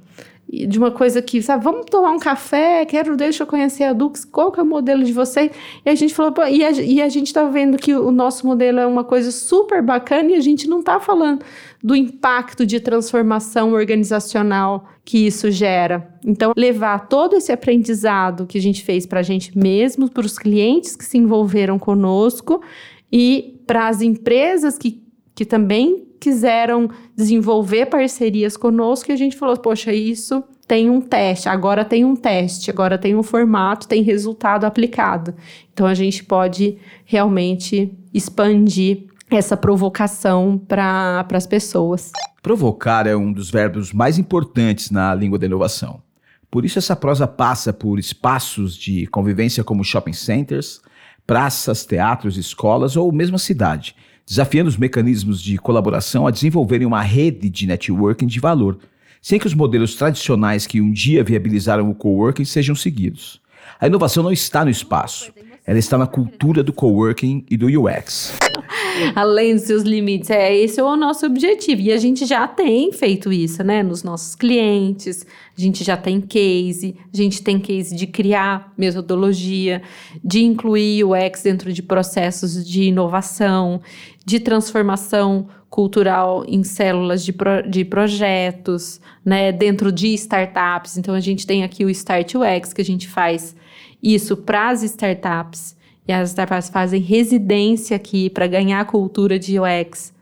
de 0.53 0.79
uma 0.79 0.91
coisa 0.91 1.23
que, 1.23 1.41
sabe, 1.41 1.65
vamos 1.65 1.87
tomar 1.87 2.11
um 2.11 2.19
café, 2.19 2.85
quero, 2.85 3.17
deixa 3.17 3.43
eu 3.43 3.47
conhecer 3.47 3.85
a 3.85 3.95
Dux, 3.95 4.23
qual 4.23 4.53
que 4.53 4.61
é 4.61 4.63
o 4.63 4.67
modelo 4.67 5.03
de 5.03 5.13
vocês? 5.13 5.51
E 5.83 5.89
a 5.89 5.95
gente 5.95 6.13
falou, 6.13 6.35
e 6.47 6.63
a, 6.63 6.71
e 6.73 7.01
a 7.01 7.09
gente 7.09 7.33
tá 7.33 7.45
vendo 7.45 7.79
que 7.79 7.95
o 7.95 8.11
nosso 8.11 8.47
modelo 8.47 8.79
é 8.79 8.87
uma 8.87 9.03
coisa 9.03 9.31
super 9.31 9.81
bacana 9.81 10.33
e 10.33 10.35
a 10.35 10.41
gente 10.41 10.69
não 10.69 10.83
tá 10.83 11.01
falando 11.01 11.43
do 11.83 11.97
impacto 11.97 12.67
de 12.67 12.79
transformação 12.81 13.73
organizacional 13.73 14.87
que 15.03 15.27
isso 15.27 15.51
gera. 15.51 16.07
Então, 16.25 16.53
levar 16.55 17.09
todo 17.09 17.35
esse 17.35 17.51
aprendizado 17.51 18.47
que 18.47 18.59
a 18.59 18.63
gente 18.63 18.85
fez 18.85 19.07
para 19.07 19.21
a 19.21 19.23
gente 19.23 19.57
mesmo, 19.57 20.11
para 20.11 20.27
os 20.27 20.39
clientes 20.39 20.95
que 20.95 21.05
se 21.05 21.17
envolveram 21.17 21.79
conosco 21.79 22.63
e 23.11 23.59
para 23.67 23.89
as 23.89 24.03
empresas 24.03 24.77
que, 24.77 25.03
que 25.35 25.45
também 25.45 26.07
quiseram 26.21 26.88
desenvolver 27.16 27.87
parcerias 27.87 28.57
conosco 28.57 29.11
e 29.11 29.12
a 29.12 29.16
gente 29.16 29.37
falou: 29.37 29.57
poxa, 29.57 29.92
isso 29.92 30.42
tem 30.68 30.88
um 30.88 31.01
teste, 31.01 31.49
agora 31.49 31.85
tem 31.85 32.05
um 32.05 32.14
teste, 32.14 32.71
agora 32.71 32.97
tem 32.97 33.16
um 33.16 33.23
formato, 33.23 33.88
tem 33.88 34.03
resultado 34.03 34.64
aplicado. 34.64 35.35
Então 35.73 35.87
a 35.87 35.95
gente 35.95 36.25
pode 36.25 36.79
realmente 37.05 37.92
expandir 38.14 39.07
essa 39.31 39.57
provocação 39.57 40.59
para 40.59 41.27
as 41.33 41.47
pessoas. 41.47 42.12
Provocar 42.42 43.07
é 43.07 43.16
um 43.16 43.33
dos 43.33 43.51
verbos 43.51 43.92
mais 43.92 44.18
importantes 44.18 44.90
na 44.90 45.14
língua 45.14 45.38
da 45.38 45.47
inovação. 45.47 46.03
Por 46.51 46.66
isso, 46.66 46.79
essa 46.79 46.95
prosa 46.95 47.27
passa 47.27 47.73
por 47.73 47.99
espaços 47.99 48.77
de 48.77 49.07
convivência 49.07 49.64
como 49.64 49.83
shopping 49.83 50.12
centers, 50.12 50.83
praças, 51.27 51.87
teatros, 51.87 52.37
escolas 52.37 52.95
ou 52.95 53.11
mesmo 53.11 53.37
a 53.37 53.38
cidade 53.38 53.97
desafiando 54.27 54.69
os 54.69 54.77
mecanismos 54.77 55.41
de 55.41 55.59
colaboração 55.59 56.27
a 56.27 56.31
desenvolverem 56.31 56.87
uma 56.87 57.03
rede 57.03 57.51
de 57.51 57.67
networking 57.67 58.27
de 58.27 58.41
valor, 58.41 58.79
sem 59.21 59.39
que 59.39 59.47
os 59.47 59.55
modelos 59.55 59.95
tradicionais 59.95 60.67
que 60.67 60.81
um 60.81 60.91
dia 60.91 61.23
viabilizaram 61.23 61.91
o 61.91 61.95
coworking 61.95 62.45
sejam 62.45 62.75
seguidos. 62.75 63.41
A 63.81 63.87
inovação 63.87 64.23
não 64.23 64.33
está 64.33 64.65
no 64.65 64.71
espaço, 64.71 65.33
ela 65.65 65.79
está 65.79 65.97
na 65.97 66.07
cultura 66.07 66.63
do 66.63 66.73
coworking 66.73 67.45
e 67.49 67.57
do 67.57 67.67
UX. 67.67 68.37
Além 69.15 69.55
dos 69.55 69.65
seus 69.65 69.83
limites, 69.83 70.29
é 70.31 70.55
esse 70.55 70.79
é 70.81 70.83
o 70.83 70.97
nosso 70.97 71.25
objetivo. 71.25 71.81
E 71.81 71.93
a 71.93 71.97
gente 71.97 72.27
já 72.27 72.47
tem 72.49 72.93
feito 72.93 73.33
isso, 73.33 73.63
né? 73.63 73.83
Nos 73.83 74.03
nossos 74.03 74.35
clientes, 74.35 75.25
a 75.57 75.61
gente 75.61 75.85
já 75.85 75.97
tem 75.97 76.21
case, 76.21 76.97
a 77.13 77.17
gente 77.17 77.43
tem 77.43 77.59
case 77.59 77.95
de 77.95 78.07
criar 78.07 78.73
metodologia, 78.77 79.83
de 80.23 80.45
incluir 80.45 81.05
UX 81.05 81.43
dentro 81.43 81.73
de 81.73 81.83
processos 81.83 82.67
de 82.67 82.85
inovação, 82.85 83.81
de 84.25 84.41
transformação 84.41 85.49
cultural 85.69 86.45
em 86.47 86.63
células 86.63 87.25
de, 87.25 87.33
pro, 87.33 87.63
de 87.69 87.85
projetos, 87.85 89.01
né? 89.25 89.51
Dentro 89.51 89.91
de 89.91 90.09
startups. 90.15 90.99
Então 90.99 91.15
a 91.15 91.21
gente 91.21 91.47
tem 91.47 91.65
aqui 91.65 91.85
o 91.85 91.91
Start 91.91 92.35
UX, 92.35 92.73
que 92.73 92.83
a 92.83 92.85
gente 92.85 93.09
faz 93.09 93.57
isso 94.03 94.37
para 94.37 94.69
as 94.69 94.83
startups. 94.83 95.77
E 96.07 96.13
as 96.13 96.31
startups 96.31 96.69
fazem 96.69 97.01
residência 97.01 97.97
aqui 97.97 98.29
para 98.29 98.47
ganhar 98.47 98.81
a 98.81 98.85
cultura 98.85 99.39
de 99.39 99.59
UX. 99.59 100.13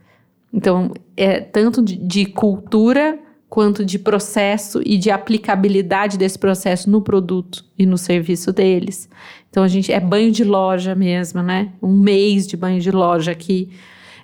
Então, 0.53 0.93
é 1.17 1.41
tanto 1.41 1.83
de, 1.83 1.97
de, 1.97 2.27
cultura 2.27 3.19
quanto 3.49 3.85
de 3.85 3.99
processo 3.99 4.81
e 4.85 4.99
de 4.99 5.11
aplicabilidade 5.11 6.19
desse 6.19 6.39
processo 6.39 6.91
no 6.91 7.01
produto 7.01 7.65
e 7.79 7.87
no 7.87 7.97
serviço 7.97 8.53
deles. 8.53 9.09
Então, 9.51 9.63
a 9.63 9.69
gente 9.69 9.93
é 9.93 9.99
banho 9.99 10.31
de 10.31 10.45
loja 10.45 10.95
mesmo, 10.95 11.43
né? 11.43 11.73
Um 11.83 11.93
mês 11.93 12.47
de 12.47 12.57
banho 12.57 12.81
de 12.81 12.91
loja 12.91 13.33
aqui. 13.33 13.69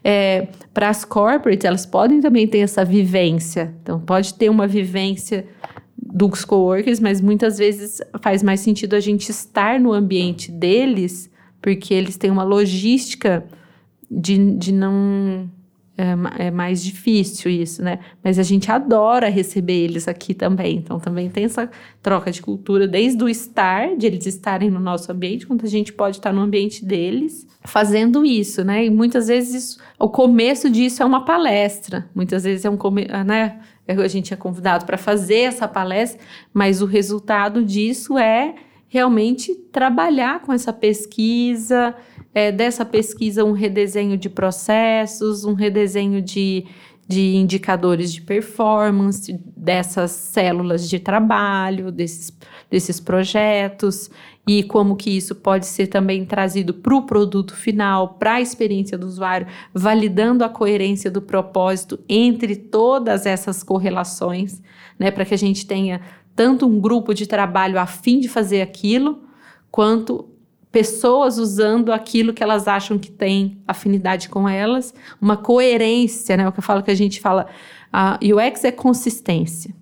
É, 0.02 0.46
para 0.72 0.88
as 0.88 1.04
corporates, 1.04 1.64
elas 1.64 1.84
podem 1.84 2.20
também 2.20 2.46
ter 2.46 2.58
essa 2.58 2.84
vivência. 2.84 3.74
Então, 3.82 3.98
pode 3.98 4.34
ter 4.34 4.48
uma 4.48 4.66
vivência 4.68 5.44
dos 5.96 6.44
coworkers, 6.44 7.00
mas 7.00 7.20
muitas 7.20 7.58
vezes 7.58 8.00
faz 8.22 8.42
mais 8.42 8.60
sentido 8.60 8.94
a 8.94 9.00
gente 9.00 9.28
estar 9.28 9.80
no 9.80 9.92
ambiente 9.92 10.52
deles, 10.52 11.28
porque 11.60 11.92
eles 11.92 12.16
têm 12.16 12.30
uma 12.30 12.44
logística 12.44 13.44
de, 14.10 14.52
de 14.56 14.72
não. 14.72 15.50
É, 15.98 16.48
é, 16.48 16.50
mais 16.50 16.84
difícil 16.84 17.50
isso, 17.50 17.82
né? 17.82 18.00
Mas 18.22 18.38
a 18.38 18.42
gente 18.42 18.70
adora 18.70 19.30
receber 19.30 19.72
eles 19.84 20.06
aqui 20.06 20.34
também. 20.34 20.76
Então, 20.76 21.00
também 21.00 21.30
tem 21.30 21.44
essa 21.44 21.70
troca 22.02 22.30
de 22.30 22.42
cultura, 22.42 22.86
desde 22.86 23.24
o 23.24 23.28
estar, 23.30 23.96
de 23.96 24.06
eles 24.06 24.26
estarem 24.26 24.70
no 24.70 24.78
nosso 24.78 25.10
ambiente, 25.10 25.46
quanto 25.46 25.64
a 25.64 25.68
gente 25.68 25.94
pode 25.94 26.18
estar 26.18 26.34
no 26.34 26.42
ambiente 26.42 26.84
deles, 26.84 27.46
fazendo 27.64 28.26
isso, 28.26 28.62
né? 28.62 28.84
E 28.84 28.90
muitas 28.90 29.28
vezes 29.28 29.64
isso, 29.64 29.78
o 29.98 30.10
começo 30.10 30.68
disso 30.68 31.02
é 31.02 31.06
uma 31.06 31.24
palestra. 31.24 32.06
Muitas 32.14 32.44
vezes 32.44 32.66
é 32.66 32.68
um, 32.70 32.76
né? 33.26 33.58
a 33.88 34.08
gente 34.08 34.34
é 34.34 34.36
convidado 34.36 34.84
para 34.84 34.98
fazer 34.98 35.40
essa 35.40 35.66
palestra, 35.66 36.20
mas 36.52 36.82
o 36.82 36.86
resultado 36.86 37.64
disso 37.64 38.18
é 38.18 38.54
realmente 38.88 39.54
trabalhar 39.72 40.40
com 40.42 40.52
essa 40.52 40.72
pesquisa, 40.72 41.94
é, 42.32 42.52
dessa 42.52 42.84
pesquisa 42.84 43.44
um 43.44 43.52
redesenho 43.52 44.16
de 44.16 44.28
processos, 44.28 45.44
um 45.44 45.54
redesenho 45.54 46.20
de, 46.22 46.66
de 47.08 47.34
indicadores 47.34 48.12
de 48.12 48.20
performance, 48.20 49.32
dessas 49.56 50.10
células 50.10 50.88
de 50.88 50.98
trabalho, 50.98 51.90
desses, 51.90 52.30
desses 52.70 53.00
projetos, 53.00 54.10
e 54.46 54.62
como 54.62 54.94
que 54.94 55.10
isso 55.10 55.34
pode 55.34 55.66
ser 55.66 55.88
também 55.88 56.24
trazido 56.24 56.72
para 56.72 56.94
o 56.94 57.02
produto 57.02 57.56
final, 57.56 58.14
para 58.14 58.34
a 58.34 58.40
experiência 58.40 58.96
do 58.96 59.06
usuário, 59.06 59.48
validando 59.74 60.44
a 60.44 60.48
coerência 60.48 61.10
do 61.10 61.20
propósito 61.20 61.98
entre 62.08 62.54
todas 62.54 63.26
essas 63.26 63.64
correlações, 63.64 64.62
né, 64.98 65.10
para 65.10 65.24
que 65.24 65.34
a 65.34 65.38
gente 65.38 65.66
tenha 65.66 66.00
tanto 66.36 66.66
um 66.66 66.78
grupo 66.78 67.14
de 67.14 67.26
trabalho 67.26 67.80
a 67.80 67.86
fim 67.86 68.20
de 68.20 68.28
fazer 68.28 68.60
aquilo, 68.60 69.24
quanto 69.70 70.28
pessoas 70.70 71.38
usando 71.38 71.90
aquilo 71.90 72.34
que 72.34 72.42
elas 72.42 72.68
acham 72.68 72.98
que 72.98 73.10
tem 73.10 73.58
afinidade 73.66 74.28
com 74.28 74.46
elas, 74.46 74.92
uma 75.18 75.36
coerência, 75.36 76.36
né? 76.36 76.46
O 76.46 76.52
que 76.52 76.58
eu 76.58 76.62
falo 76.62 76.82
que 76.82 76.90
a 76.90 76.94
gente 76.94 77.18
fala, 77.18 77.46
a 77.90 78.18
UX 78.22 78.62
é 78.62 78.70
consistência. 78.70 79.74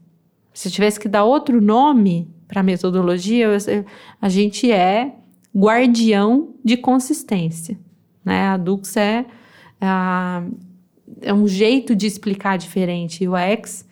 Se 0.52 0.70
tivesse 0.70 1.00
que 1.00 1.08
dar 1.08 1.24
outro 1.24 1.60
nome 1.60 2.32
para 2.46 2.60
a 2.60 2.62
metodologia, 2.62 3.48
a 4.22 4.28
gente 4.28 4.70
é 4.70 5.16
guardião 5.56 6.54
de 6.64 6.76
consistência. 6.76 7.76
Né? 8.24 8.46
A 8.46 8.56
Dux 8.56 8.96
é, 8.96 9.26
é 11.20 11.34
um 11.34 11.48
jeito 11.48 11.96
de 11.96 12.06
explicar 12.06 12.56
diferente. 12.56 13.26
O 13.26 13.36
X, 13.36 13.84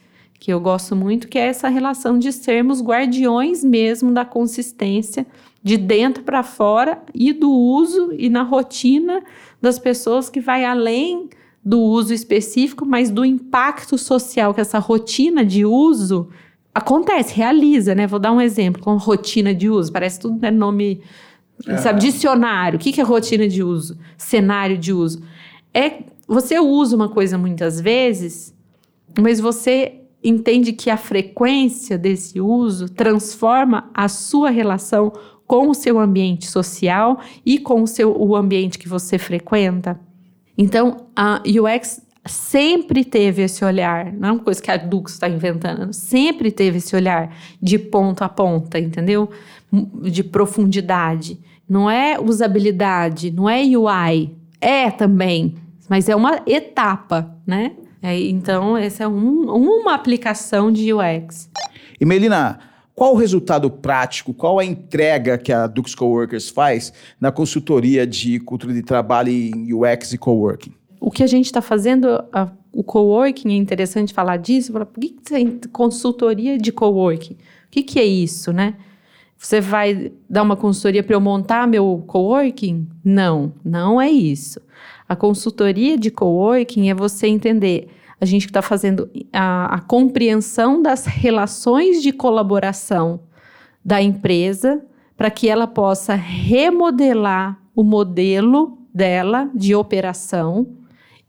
que 0.42 0.52
eu 0.52 0.59
gosto 0.59 0.96
muito, 0.96 1.28
que 1.28 1.38
é 1.38 1.46
essa 1.46 1.68
relação 1.68 2.18
de 2.18 2.33
sermos 2.33 2.83
guardiões 2.83 3.62
mesmo 3.62 4.11
da 4.11 4.24
consistência 4.24 5.24
de 5.62 5.76
dentro 5.76 6.24
para 6.24 6.42
fora 6.42 7.00
e 7.14 7.33
do 7.33 7.48
uso 7.48 8.12
e 8.18 8.28
na 8.28 8.42
rotina 8.42 9.22
das 9.61 9.78
pessoas 9.78 10.28
que 10.28 10.40
vai 10.40 10.64
além 10.64 11.31
do 11.64 11.81
uso 11.81 12.12
específico, 12.12 12.85
mas 12.85 13.09
do 13.09 13.24
impacto 13.24 13.96
social 13.96 14.52
que 14.52 14.61
essa 14.61 14.81
rotina 14.81 15.44
de 15.44 15.64
uso 15.64 16.28
acontece, 16.74 17.37
realiza, 17.37 17.94
né? 17.94 18.09
Vou 18.09 18.18
dar 18.18 18.33
um 18.33 18.40
exemplo 18.40 18.83
com 18.83 18.96
rotina 18.96 19.55
de 19.55 19.70
uso, 19.70 19.92
parece 19.92 20.18
tudo 20.18 20.40
né, 20.42 20.50
nome, 20.50 21.02
é. 21.68 21.76
sabe, 21.76 22.00
dicionário. 22.00 22.81
O 22.81 22.83
que, 22.83 22.90
que 22.90 23.00
é 23.00 23.05
rotina 23.05 23.46
de 23.46 23.62
uso? 23.62 23.96
Cenário 24.18 24.76
de 24.76 24.92
uso. 24.92 25.22
É 25.72 26.02
você 26.26 26.59
usa 26.59 26.96
uma 26.96 27.09
coisa 27.09 27.38
muitas 27.38 27.81
vezes, 27.81 28.52
mas 29.16 29.38
você 29.38 30.02
entende 30.22 30.72
que 30.72 30.90
a 30.90 30.96
frequência 30.96 31.98
desse 31.98 32.40
uso 32.40 32.88
transforma 32.88 33.90
a 33.92 34.08
sua 34.08 34.50
relação 34.50 35.12
com 35.46 35.68
o 35.68 35.74
seu 35.74 35.98
ambiente 35.98 36.46
social 36.46 37.20
e 37.44 37.58
com 37.58 37.82
o 37.82 37.87
seu 37.87 38.16
o 38.18 38.37
ambiente 38.37 38.78
que 38.78 38.88
você 38.88 39.18
frequenta. 39.18 40.00
Então, 40.56 41.08
a 41.16 41.42
UX 41.46 42.00
sempre 42.24 43.04
teve 43.04 43.42
esse 43.42 43.64
olhar, 43.64 44.12
não 44.12 44.28
é 44.28 44.32
uma 44.32 44.40
coisa 44.40 44.62
que 44.62 44.70
a 44.70 44.76
Dux 44.76 45.12
está 45.12 45.28
inventando, 45.28 45.92
sempre 45.92 46.50
teve 46.52 46.78
esse 46.78 46.94
olhar 46.94 47.35
de 47.61 47.78
ponta 47.78 48.24
a 48.24 48.28
ponta, 48.28 48.78
entendeu? 48.78 49.28
De 50.02 50.22
profundidade. 50.22 51.40
Não 51.68 51.90
é 51.90 52.20
usabilidade, 52.20 53.30
não 53.30 53.48
é 53.48 53.62
UI, 53.62 54.37
é 54.61 54.90
também, 54.90 55.56
mas 55.88 56.08
é 56.08 56.14
uma 56.14 56.42
etapa, 56.46 57.35
né? 57.46 57.72
É, 58.03 58.19
então, 58.21 58.77
essa 58.77 59.05
é 59.05 59.09
um, 59.09 59.45
uma 59.51 59.95
aplicação 59.95 60.73
de 60.73 60.93
UX. 60.93 61.49
E 62.01 62.05
Melina, 62.05 62.59
qual 62.95 63.15
o 63.15 63.17
resultado 63.17 63.71
prático, 63.71 64.35
qual 64.35 64.59
a 64.59 64.65
entrega 64.65 65.38
que 65.38 65.53
a 65.53 65.67
Dux 65.67 65.95
Coworkers 65.95 66.49
faz 66.49 66.93
na 67.21 67.31
consultoria 67.31 68.07
de 68.07 68.41
cultura 68.41 68.75
de 68.75 68.83
trabalho 68.83 69.31
em 69.31 69.73
UX 69.73 70.12
e 70.12 70.19
coworking? 70.19 70.75
o 71.03 71.11
que 71.11 71.25
a 71.25 71.27
gente 71.27 71.47
está 71.47 71.61
fazendo, 71.61 72.07
a, 72.33 72.49
o 72.73 72.85
coworking, 72.85 73.51
é 73.51 73.57
interessante 73.57 74.15
falar 74.15 74.37
disso, 74.37 74.73
falar, 74.73 74.87
por 74.87 75.01
que, 75.01 75.09
que 75.09 75.23
tem 75.23 75.61
consultoria 75.73 76.57
de 76.57 76.71
coworking? 76.71 77.35
O 77.35 77.71
que, 77.73 77.83
que 77.83 77.99
é 77.99 78.05
isso, 78.05 78.53
né? 78.53 78.75
Você 79.37 79.61
vai 79.61 80.12
dar 80.31 80.45
uma 80.45 80.55
consultoria 80.55 81.03
para 81.03 81.17
eu 81.17 81.21
montar 81.21 81.67
meu 81.67 82.05
coworking? 82.07 82.87
Não, 83.05 83.53
não 83.65 84.01
é 84.01 84.09
isso. 84.09 84.61
A 85.09 85.17
consultoria 85.17 85.99
de 85.99 86.11
coworking 86.11 86.88
é 86.91 86.95
você 86.95 87.27
entender. 87.27 87.88
A 88.21 88.25
gente 88.25 88.47
está 88.47 88.62
fazendo 88.62 89.11
a, 89.33 89.75
a 89.75 89.81
compreensão 89.81 90.81
das 90.81 91.07
relações 91.07 92.03
de 92.03 92.12
colaboração 92.12 93.21
da 93.85 94.01
empresa 94.01 94.85
para 95.17 95.31
que 95.31 95.49
ela 95.49 95.67
possa 95.67 96.15
remodelar 96.15 97.59
o 97.75 97.83
modelo 97.83 98.79
dela 98.95 99.51
de 99.55 99.75
operação 99.75 100.67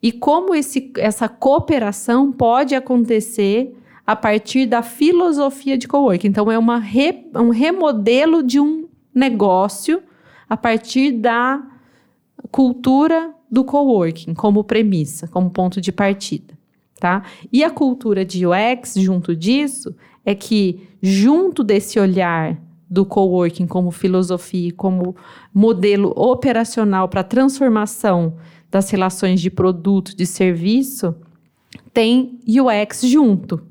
e 0.04 0.12
como 0.12 0.54
esse, 0.54 0.92
essa 0.98 1.30
cooperação 1.30 2.30
pode 2.30 2.76
acontecer 2.76 3.74
a 4.06 4.18
partir 4.18 4.66
da 4.66 4.82
filosofia 4.84 5.78
de 5.78 5.88
coworking. 5.88 6.28
Então, 6.28 6.52
é 6.52 6.58
uma 6.58 6.78
re, 6.78 7.26
um 7.34 7.50
remodelo 7.50 8.44
de 8.44 8.60
um 8.60 8.86
negócio 9.16 10.04
a 10.50 10.58
partir 10.58 11.14
da 11.14 11.64
cultura 12.52 13.34
do 13.54 13.64
coworking 13.64 14.34
como 14.34 14.64
premissa, 14.64 15.28
como 15.28 15.52
ponto 15.52 15.80
de 15.80 15.92
partida. 15.92 16.58
Tá? 17.00 17.22
E 17.52 17.64
a 17.64 17.70
cultura 17.70 18.26
de 18.26 18.48
UX, 18.48 18.96
junto 18.96 19.36
disso, 19.36 19.96
é 20.26 20.34
que, 20.34 20.88
junto 21.00 21.64
desse 21.64 22.00
olhar 22.00 22.60
do 22.90 23.06
coworking 23.06 23.68
como 23.68 23.92
filosofia, 23.92 24.74
como 24.76 25.16
modelo 25.54 26.14
operacional 26.16 27.08
para 27.08 27.24
transformação 27.24 28.38
das 28.72 28.90
relações 28.90 29.40
de 29.40 29.52
produto, 29.52 30.16
de 30.16 30.26
serviço, 30.26 31.14
tem 31.94 32.40
UX 32.48 33.02
junto, 33.02 33.62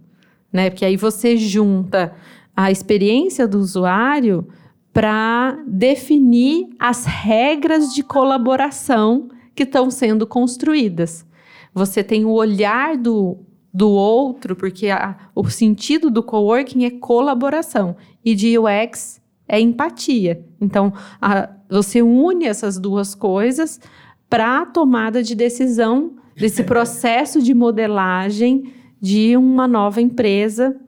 né? 0.53 0.71
Porque 0.71 0.85
aí 0.85 0.97
você 0.97 1.37
junta 1.37 2.15
a 2.55 2.71
experiência 2.71 3.49
do 3.49 3.59
usuário 3.59 4.47
para 4.93 5.59
definir 5.67 6.69
as 6.79 7.05
regras 7.05 7.93
de 7.95 8.03
colaboração 8.03 9.29
que 9.55 9.65
estão 9.65 9.91
sendo 9.91 10.27
construídas. 10.27 11.27
Você 11.75 12.03
tem 12.03 12.25
o 12.25 12.31
olhar 12.31 12.97
do, 12.97 13.39
do 13.73 13.91
outro, 13.91 14.55
porque 14.55 14.89
a, 14.89 15.17
o 15.35 15.49
sentido 15.49 16.11
do 16.11 16.23
coworking 16.23 16.85
é 16.85 16.91
colaboração 16.91 17.97
e 18.25 18.35
de 18.35 18.59
UX 18.59 19.21
é 19.49 19.61
empatia. 19.61 20.45
Então, 20.61 20.93
a, 21.21 21.49
você 21.69 22.03
une 22.03 22.47
essas 22.47 22.79
duas 22.79 23.15
coisas 23.15 23.81
para 24.29 24.63
a 24.63 24.67
tomada 24.67 25.23
de 25.23 25.35
decisão 25.35 26.17
desse 26.37 26.65
processo 26.65 27.43
de 27.43 27.55
modelagem 27.55 28.73
de 29.01 29.37
uma 29.37 29.67
nova 29.67 30.01
empresa 30.01 30.79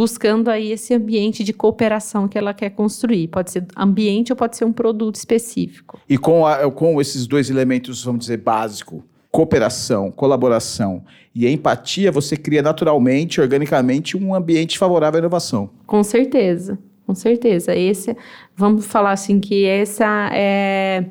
buscando 0.00 0.48
aí 0.48 0.72
esse 0.72 0.94
ambiente 0.94 1.44
de 1.44 1.52
cooperação 1.52 2.26
que 2.26 2.38
ela 2.38 2.54
quer 2.54 2.70
construir. 2.70 3.28
Pode 3.28 3.50
ser 3.50 3.66
ambiente 3.76 4.32
ou 4.32 4.36
pode 4.36 4.56
ser 4.56 4.64
um 4.64 4.72
produto 4.72 5.16
específico. 5.16 6.00
E 6.08 6.16
com, 6.16 6.46
a, 6.46 6.70
com 6.70 6.98
esses 7.02 7.26
dois 7.26 7.50
elementos, 7.50 8.02
vamos 8.02 8.20
dizer, 8.20 8.38
básico, 8.38 9.04
cooperação, 9.30 10.10
colaboração 10.10 11.04
e 11.34 11.46
empatia, 11.46 12.10
você 12.10 12.34
cria 12.34 12.62
naturalmente, 12.62 13.42
organicamente, 13.42 14.16
um 14.16 14.34
ambiente 14.34 14.78
favorável 14.78 15.18
à 15.18 15.20
inovação. 15.20 15.68
Com 15.86 16.02
certeza, 16.02 16.78
com 17.06 17.14
certeza. 17.14 17.76
Esse, 17.76 18.16
vamos 18.56 18.86
falar 18.86 19.12
assim 19.12 19.38
que 19.38 19.66
essa 19.66 20.30
é 20.32 21.04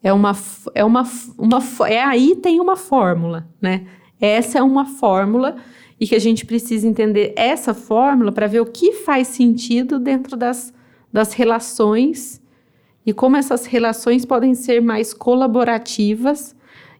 é 0.00 0.12
uma, 0.12 0.30
é 0.76 0.84
uma, 0.84 1.02
uma 1.36 1.58
é 1.88 2.00
aí 2.04 2.36
tem 2.36 2.60
uma 2.60 2.76
fórmula, 2.76 3.48
né? 3.60 3.84
Essa 4.20 4.60
é 4.60 4.62
uma 4.62 4.86
fórmula 4.86 5.56
e 6.00 6.06
que 6.06 6.14
a 6.14 6.18
gente 6.18 6.46
precisa 6.46 6.86
entender 6.86 7.32
essa 7.36 7.74
fórmula 7.74 8.30
para 8.30 8.46
ver 8.46 8.60
o 8.60 8.66
que 8.66 8.92
faz 8.92 9.28
sentido 9.28 9.98
dentro 9.98 10.36
das, 10.36 10.72
das 11.12 11.32
relações 11.32 12.40
e 13.04 13.12
como 13.12 13.36
essas 13.36 13.64
relações 13.66 14.24
podem 14.24 14.54
ser 14.54 14.80
mais 14.80 15.14
colaborativas. 15.14 16.54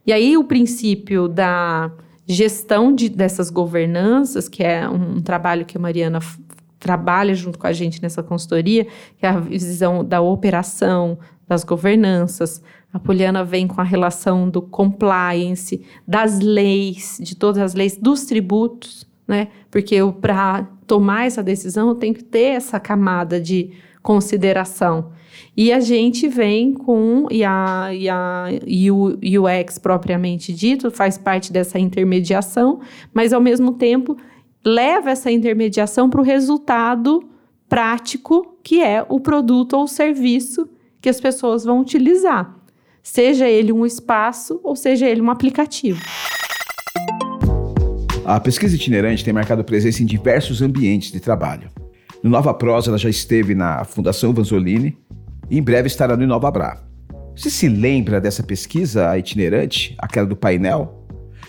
E 0.07 0.13
aí 0.13 0.37
o 0.37 0.45
princípio 0.45 1.29
da 1.29 1.93
gestão 2.27 2.95
de, 2.95 3.09
dessas 3.09 3.51
governanças, 3.51 4.49
que 4.49 4.63
é 4.63 4.89
um, 4.89 5.21
trabalho 5.21 5.65
que 5.65 5.77
a 5.77 5.81
Mariana 5.81 6.21
trabalha 6.79 7.35
junto 7.35 7.59
com 7.59 7.67
a 7.67 7.73
gente 7.73 8.03
nessa 8.03 8.23
consultoria, 8.23 8.87
que 9.19 9.27
é 9.27 9.29
a 9.29 9.39
visão 9.39 10.05
da 10.05 10.21
operação, 10.21 11.19
das 11.47 11.65
governanças, 11.65 12.63
a 12.93 12.99
Poliana 12.99 13.45
vem 13.45 13.67
com 13.67 13.81
a 13.81 13.85
relação 13.85 14.49
do 14.49 14.63
compliance, 14.63 15.85
das 16.07 16.41
leis, 16.41 17.19
de 17.21 17.37
todas 17.37 17.63
as 17.63 17.75
leis, 17.75 17.97
dos 17.97 18.25
tributos, 18.25 19.07
né? 19.27 19.49
Porque 19.71 19.97
para 20.21 20.67
tomar 20.87 21.27
essa 21.27 21.43
decisão 21.43 21.91
eu 21.91 21.95
tenho 21.95 22.15
que 22.15 22.25
ter 22.25 22.55
essa 22.55 22.81
camada 22.81 23.39
de 23.39 23.73
consideração. 24.03 25.13
E 25.55 25.71
a 25.71 25.81
gente 25.81 26.29
vem 26.29 26.73
com, 26.73 27.27
e, 27.31 27.45
a, 27.45 27.91
e, 27.93 28.09
a, 28.09 28.47
e 28.67 28.91
o 28.91 29.19
UX 29.23 29.79
propriamente 29.79 30.53
dito 30.53 30.91
faz 30.91 31.19
parte 31.19 31.53
dessa 31.53 31.79
intermediação, 31.79 32.81
mas 33.13 33.35
ao 33.35 33.41
mesmo 33.41 33.73
tempo 33.73 34.17
leva 34.65 35.11
essa 35.11 35.31
intermediação 35.31 36.09
para 36.09 36.21
o 36.21 36.25
resultado 36.25 37.29
prático, 37.69 38.57
que 38.63 38.83
é 38.83 39.05
o 39.09 39.21
produto 39.21 39.75
ou 39.75 39.87
serviço 39.87 40.67
que 41.03 41.09
as 41.09 41.21
pessoas 41.21 41.65
vão 41.65 41.81
utilizar 41.81 42.58
seja 43.11 43.49
ele 43.49 43.73
um 43.73 43.87
espaço 43.87 44.61
ou 44.63 44.77
seja 44.77 45.09
ele 45.09 45.23
um 45.23 45.31
aplicativo. 45.31 46.01
A 48.25 48.39
pesquisa 48.39 48.77
itinerante 48.77 49.25
tem 49.25 49.33
marcado 49.33 49.65
presença 49.65 50.03
em 50.03 50.07
diversos 50.07 50.61
ambientes 50.61 51.11
de 51.11 51.19
trabalho. 51.19 51.71
No 52.23 52.29
Nova 52.29 52.53
Prosa, 52.53 52.91
ela 52.91 52.99
já 52.99 53.09
esteve 53.09 53.55
na 53.55 53.83
Fundação 53.85 54.35
Vanzolini 54.35 54.99
e 55.49 55.59
em 55.59 55.63
breve 55.63 55.87
estará 55.87 56.17
no 56.17 56.23
Inova 56.23 56.51
Bra. 56.51 56.83
Você 57.35 57.49
se 57.49 57.67
lembra 57.67 58.21
dessa 58.21 58.43
pesquisa 58.43 59.17
itinerante, 59.17 59.97
aquela 59.99 60.27
do 60.27 60.37
painel? 60.37 61.07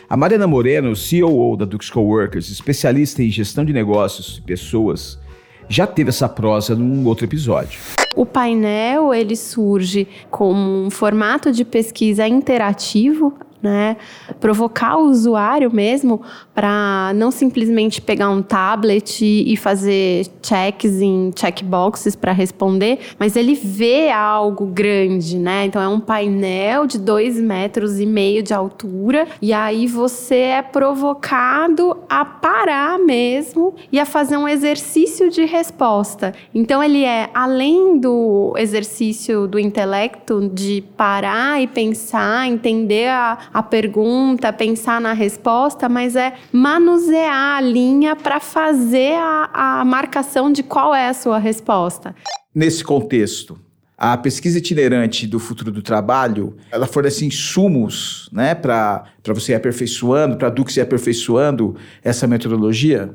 A 0.09 0.15
Mariana 0.15 0.47
Moreno, 0.47 0.95
CEO 0.95 1.57
da 1.57 1.65
Dux 1.65 1.89
Coworkers, 1.89 2.49
especialista 2.49 3.21
em 3.21 3.29
gestão 3.29 3.65
de 3.65 3.73
negócios 3.73 4.37
e 4.37 4.41
pessoas, 4.43 5.19
já 5.67 5.85
teve 5.85 6.09
essa 6.09 6.29
prosa 6.29 6.73
num 6.73 7.05
outro 7.05 7.25
episódio. 7.25 7.98
O 8.19 8.25
painel 8.25 9.13
ele 9.13 9.33
surge 9.33 10.05
como 10.29 10.59
um 10.59 10.89
formato 10.89 11.53
de 11.53 11.63
pesquisa 11.63 12.27
interativo 12.27 13.33
né? 13.61 13.97
Provocar 14.39 14.97
o 14.97 15.09
usuário 15.09 15.73
mesmo 15.73 16.21
para 16.53 17.11
não 17.15 17.31
simplesmente 17.31 18.01
pegar 18.01 18.29
um 18.29 18.41
tablet 18.41 19.21
e 19.21 19.55
fazer 19.57 20.27
checks 20.41 21.01
em 21.01 21.31
checkboxes 21.35 22.15
para 22.15 22.31
responder, 22.31 22.99
mas 23.17 23.35
ele 23.35 23.55
vê 23.55 24.09
algo 24.09 24.65
grande, 24.65 25.37
né? 25.37 25.65
Então 25.65 25.81
é 25.81 25.87
um 25.87 25.99
painel 25.99 26.85
de 26.85 26.97
dois 26.97 27.37
metros 27.39 27.99
e 27.99 28.05
meio 28.05 28.41
de 28.41 28.53
altura 28.53 29.27
e 29.41 29.53
aí 29.53 29.87
você 29.87 30.35
é 30.35 30.61
provocado 30.61 31.97
a 32.09 32.23
parar 32.23 32.97
mesmo 32.99 33.75
e 33.91 33.99
a 33.99 34.05
fazer 34.05 34.37
um 34.37 34.47
exercício 34.47 35.29
de 35.29 35.45
resposta. 35.45 36.33
Então 36.53 36.81
ele 36.81 37.03
é 37.03 37.29
além 37.33 37.99
do 37.99 38.53
exercício 38.57 39.47
do 39.47 39.59
intelecto 39.59 40.49
de 40.53 40.83
parar 40.95 41.61
e 41.61 41.67
pensar, 41.67 42.47
entender 42.47 43.09
a, 43.09 43.37
a 43.53 43.63
pergunta, 43.63 44.51
pensar 44.53 44.99
na 45.01 45.13
resposta, 45.13 45.89
mas 45.89 46.15
é 46.15 46.33
manusear 46.51 47.57
a 47.57 47.61
linha 47.61 48.15
para 48.15 48.39
fazer 48.39 49.15
a, 49.15 49.79
a 49.81 49.85
marcação 49.85 50.51
de 50.51 50.63
qual 50.63 50.93
é 50.93 51.09
a 51.09 51.13
sua 51.13 51.37
resposta. 51.37 52.15
Nesse 52.53 52.83
contexto, 52.83 53.59
a 53.97 54.15
pesquisa 54.17 54.59
itinerante 54.59 55.27
do 55.27 55.39
futuro 55.39 55.71
do 55.71 55.81
trabalho, 55.81 56.55
ela 56.71 56.87
fornece 56.87 57.25
insumos 57.25 58.29
né, 58.31 58.55
para 58.55 59.03
você 59.27 59.51
ir 59.51 59.55
aperfeiçoando, 59.55 60.37
para 60.37 60.47
a 60.47 60.51
Dux 60.51 60.77
ir 60.77 60.81
aperfeiçoando 60.81 61.75
essa 62.01 62.25
metodologia? 62.25 63.13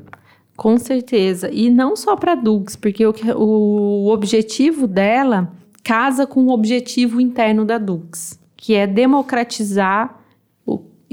Com 0.57 0.79
certeza. 0.79 1.51
E 1.51 1.71
não 1.71 1.97
só 1.97 2.15
para 2.17 2.33
a 2.33 2.37
Dux, 2.37 2.77
porque 2.77 3.05
o, 3.07 3.15
o 3.35 4.09
objetivo 4.13 4.87
dela 4.87 5.51
casa 5.83 6.27
com 6.27 6.45
o 6.45 6.51
objetivo 6.51 7.21
interno 7.21 7.65
da 7.65 7.79
Dux, 7.79 8.39
que 8.57 8.75
é 8.75 8.87
democratizar 8.87 10.21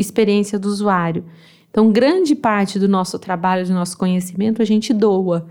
experiência 0.01 0.59
do 0.59 0.67
usuário. 0.67 1.23
Então, 1.69 1.91
grande 1.91 2.35
parte 2.35 2.77
do 2.77 2.87
nosso 2.87 3.17
trabalho, 3.17 3.65
do 3.65 3.73
nosso 3.73 3.97
conhecimento, 3.97 4.61
a 4.61 4.65
gente 4.65 4.93
doa. 4.93 5.47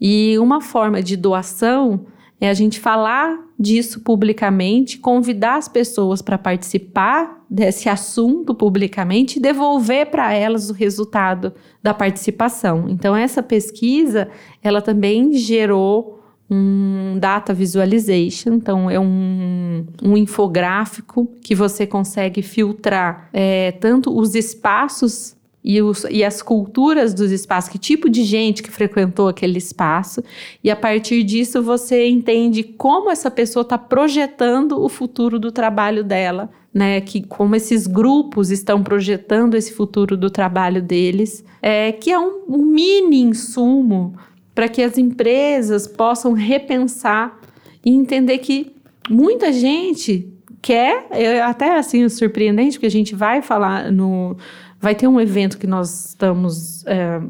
E 0.00 0.38
uma 0.38 0.60
forma 0.60 1.02
de 1.02 1.16
doação 1.16 2.06
é 2.40 2.50
a 2.50 2.54
gente 2.54 2.78
falar 2.80 3.38
disso 3.58 4.00
publicamente, 4.00 4.98
convidar 4.98 5.56
as 5.56 5.68
pessoas 5.68 6.20
para 6.20 6.36
participar 6.36 7.42
desse 7.48 7.88
assunto 7.88 8.54
publicamente 8.54 9.38
e 9.38 9.42
devolver 9.42 10.10
para 10.10 10.34
elas 10.34 10.68
o 10.68 10.72
resultado 10.72 11.52
da 11.82 11.94
participação. 11.94 12.88
Então 12.88 13.14
essa 13.14 13.42
pesquisa, 13.42 14.28
ela 14.62 14.82
também 14.82 15.32
gerou 15.34 16.23
um 16.54 17.18
data 17.18 17.52
visualization, 17.52 18.54
então 18.54 18.90
é 18.90 18.98
um, 18.98 19.84
um 20.02 20.16
infográfico 20.16 21.28
que 21.42 21.54
você 21.54 21.86
consegue 21.86 22.42
filtrar 22.42 23.28
é, 23.32 23.72
tanto 23.72 24.16
os 24.16 24.34
espaços 24.34 25.36
e, 25.64 25.80
os, 25.80 26.04
e, 26.10 26.22
as 26.22 26.42
culturas 26.42 27.14
dos 27.14 27.32
espaços, 27.32 27.70
que 27.70 27.78
tipo 27.78 28.10
de 28.10 28.22
gente 28.22 28.62
que 28.62 28.70
frequentou 28.70 29.28
aquele 29.28 29.56
espaço, 29.56 30.22
e 30.62 30.70
a 30.70 30.76
partir 30.76 31.22
disso 31.22 31.62
você 31.62 32.06
entende 32.06 32.62
como 32.62 33.10
essa 33.10 33.30
pessoa 33.30 33.62
está 33.62 33.78
projetando 33.78 34.78
o 34.78 34.88
futuro 34.90 35.38
do 35.38 35.50
trabalho 35.50 36.04
dela, 36.04 36.50
né? 36.72 37.00
Que 37.00 37.22
como 37.22 37.56
esses 37.56 37.86
grupos 37.86 38.50
estão 38.50 38.82
projetando 38.82 39.54
esse 39.54 39.72
futuro 39.72 40.18
do 40.18 40.28
trabalho 40.28 40.82
deles, 40.82 41.42
é, 41.62 41.92
que 41.92 42.10
é 42.10 42.18
um, 42.18 42.42
um 42.46 42.66
mini 42.66 43.22
insumo 43.22 44.14
para 44.54 44.68
que 44.68 44.82
as 44.82 44.96
empresas 44.96 45.86
possam 45.86 46.32
repensar 46.32 47.38
e 47.84 47.90
entender 47.90 48.38
que 48.38 48.74
muita 49.10 49.52
gente 49.52 50.32
quer, 50.62 51.06
é 51.10 51.42
até 51.42 51.76
assim 51.76 52.08
surpreendente, 52.08 52.76
porque 52.76 52.86
a 52.86 52.90
gente 52.90 53.14
vai 53.14 53.42
falar 53.42 53.92
no. 53.92 54.36
Vai 54.80 54.94
ter 54.94 55.06
um 55.08 55.20
evento 55.20 55.58
que 55.58 55.66
nós 55.66 56.10
estamos 56.10 56.86
é, 56.86 57.20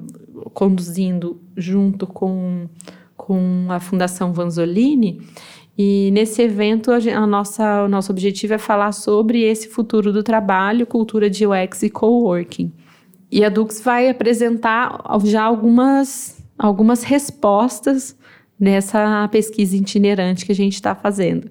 conduzindo 0.52 1.40
junto 1.56 2.06
com, 2.06 2.68
com 3.16 3.66
a 3.68 3.80
Fundação 3.80 4.32
Vanzolini. 4.32 5.20
E 5.76 6.10
nesse 6.12 6.42
evento, 6.42 6.90
a, 6.92 6.96
a 6.96 7.26
nossa, 7.26 7.84
o 7.84 7.88
nosso 7.88 8.12
objetivo 8.12 8.54
é 8.54 8.58
falar 8.58 8.92
sobre 8.92 9.42
esse 9.42 9.68
futuro 9.68 10.12
do 10.12 10.22
trabalho, 10.22 10.86
cultura 10.86 11.30
de 11.30 11.46
UX 11.46 11.82
e 11.82 11.90
coworking. 11.90 12.72
E 13.30 13.44
a 13.44 13.48
Dux 13.48 13.80
vai 13.80 14.08
apresentar 14.08 15.00
já 15.24 15.42
algumas 15.42 16.43
algumas 16.58 17.02
respostas 17.02 18.16
nessa 18.58 19.28
pesquisa 19.28 19.76
itinerante 19.76 20.46
que 20.46 20.52
a 20.52 20.54
gente 20.54 20.74
está 20.74 20.94
fazendo. 20.94 21.50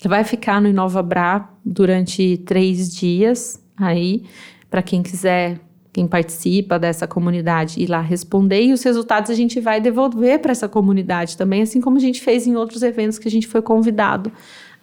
Ele 0.00 0.08
vai 0.08 0.24
ficar 0.24 0.60
no 0.60 0.68
Inova 0.68 1.02
Bra 1.02 1.50
durante 1.64 2.38
três 2.38 2.94
dias 2.94 3.62
aí, 3.76 4.24
para 4.70 4.82
quem 4.82 5.02
quiser, 5.02 5.60
quem 5.92 6.06
participa 6.06 6.78
dessa 6.78 7.06
comunidade 7.06 7.82
ir 7.82 7.88
lá 7.88 8.00
responder 8.00 8.62
e 8.62 8.72
os 8.72 8.82
resultados 8.82 9.30
a 9.30 9.34
gente 9.34 9.60
vai 9.60 9.80
devolver 9.80 10.40
para 10.40 10.52
essa 10.52 10.68
comunidade 10.68 11.36
também, 11.36 11.62
assim 11.62 11.80
como 11.80 11.96
a 11.96 12.00
gente 12.00 12.20
fez 12.20 12.46
em 12.46 12.54
outros 12.54 12.82
eventos 12.82 13.18
que 13.18 13.28
a 13.28 13.30
gente 13.30 13.46
foi 13.46 13.60
convidado 13.60 14.30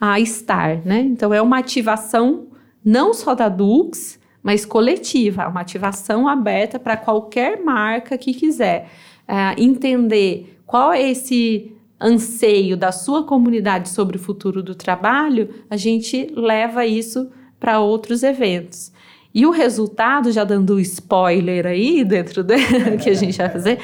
a 0.00 0.20
estar, 0.20 0.84
né? 0.84 1.00
Então 1.00 1.32
é 1.32 1.40
uma 1.40 1.58
ativação 1.58 2.48
não 2.84 3.14
só 3.14 3.34
da 3.34 3.48
Dux, 3.48 4.20
mas 4.42 4.66
coletiva, 4.66 5.48
uma 5.48 5.62
ativação 5.62 6.28
aberta 6.28 6.78
para 6.78 6.96
qualquer 6.96 7.64
marca 7.64 8.18
que 8.18 8.34
quiser 8.34 8.88
uh, 9.28 9.60
entender 9.60 10.58
qual 10.66 10.92
é 10.92 11.10
esse 11.10 11.72
anseio 12.00 12.76
da 12.76 12.92
sua 12.92 13.24
comunidade 13.24 13.88
sobre 13.88 14.16
o 14.16 14.20
futuro 14.20 14.62
do 14.62 14.74
trabalho, 14.74 15.48
a 15.70 15.76
gente 15.76 16.30
leva 16.34 16.84
isso 16.84 17.30
para 17.58 17.80
outros 17.80 18.22
eventos. 18.22 18.92
E 19.34 19.46
o 19.46 19.50
resultado, 19.50 20.32
já 20.32 20.44
dando 20.44 20.80
spoiler 20.80 21.66
aí 21.66 22.04
dentro 22.04 22.42
do 22.42 22.54
que 23.02 23.10
a 23.10 23.14
gente 23.14 23.36
vai 23.36 23.50
fazer, 23.50 23.78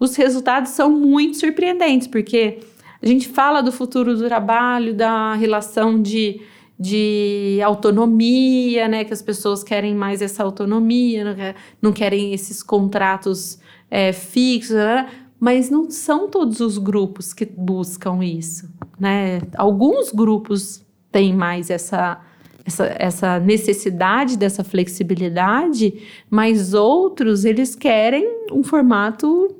os 0.00 0.14
resultados 0.16 0.72
são 0.72 0.90
muito 0.90 1.38
surpreendentes, 1.38 2.06
porque 2.06 2.58
a 3.02 3.06
gente 3.06 3.28
fala 3.28 3.60
do 3.62 3.72
futuro 3.72 4.16
do 4.16 4.26
trabalho, 4.26 4.94
da 4.94 5.34
relação 5.34 6.00
de, 6.00 6.40
de 6.78 7.60
autonomia, 7.64 8.86
né? 8.86 9.04
Que 9.04 9.12
as 9.12 9.22
pessoas 9.22 9.64
querem 9.64 9.94
mais 9.94 10.22
essa 10.22 10.42
autonomia, 10.42 11.24
não, 11.24 11.34
quer, 11.34 11.56
não 11.82 11.92
querem 11.92 12.32
esses 12.32 12.62
contratos 12.62 13.58
é, 13.90 14.12
fixo, 14.12 14.74
né? 14.74 15.08
mas 15.40 15.70
não 15.70 15.90
são 15.90 16.28
todos 16.28 16.60
os 16.60 16.78
grupos 16.78 17.32
que 17.32 17.46
buscam 17.46 18.24
isso, 18.24 18.68
né? 18.98 19.40
Alguns 19.56 20.10
grupos 20.10 20.84
têm 21.12 21.32
mais 21.32 21.70
essa, 21.70 22.20
essa, 22.64 22.96
essa 22.98 23.40
necessidade 23.40 24.36
dessa 24.36 24.64
flexibilidade, 24.64 26.02
mas 26.28 26.74
outros 26.74 27.44
eles 27.44 27.76
querem 27.76 28.46
um 28.50 28.64
formato 28.64 29.54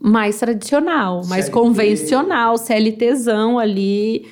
mais 0.00 0.38
tradicional, 0.38 1.26
mais 1.26 1.46
CLT. 1.46 1.50
convencional, 1.50 2.56
CLTzão 2.56 3.58
ali, 3.58 4.26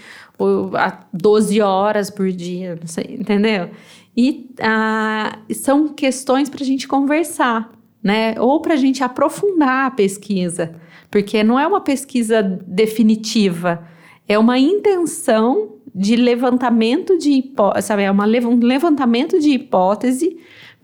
12 1.13 1.61
horas 1.61 2.11
por 2.11 2.31
dia, 2.31 2.77
não 2.81 2.87
sei, 2.87 3.17
entendeu? 3.19 3.71
E 4.17 4.51
ah, 4.61 5.39
são 5.53 5.89
questões 5.89 6.49
para 6.49 6.63
a 6.63 6.67
gente 6.67 6.89
conversar, 6.89 7.71
né? 8.03 8.35
Ou 8.39 8.61
para 8.61 8.75
a 8.75 8.77
gente 8.77 9.03
aprofundar 9.03 9.87
a 9.87 9.91
pesquisa, 9.91 10.75
porque 11.11 11.43
não 11.43 11.59
é 11.59 11.67
uma 11.67 11.81
pesquisa 11.81 12.43
definitiva, 12.67 13.87
é 14.29 14.39
uma 14.39 14.59
intenção 14.59 15.77
de 15.95 16.17
levantamento 16.17 17.17
de 17.17 17.31
hipótese, 17.31 17.87
sabe? 17.87 18.03
É 18.03 18.11
uma, 18.11 18.27
um 18.27 18.59
levantamento 18.59 19.39
de 19.39 19.51
hipótese 19.51 20.37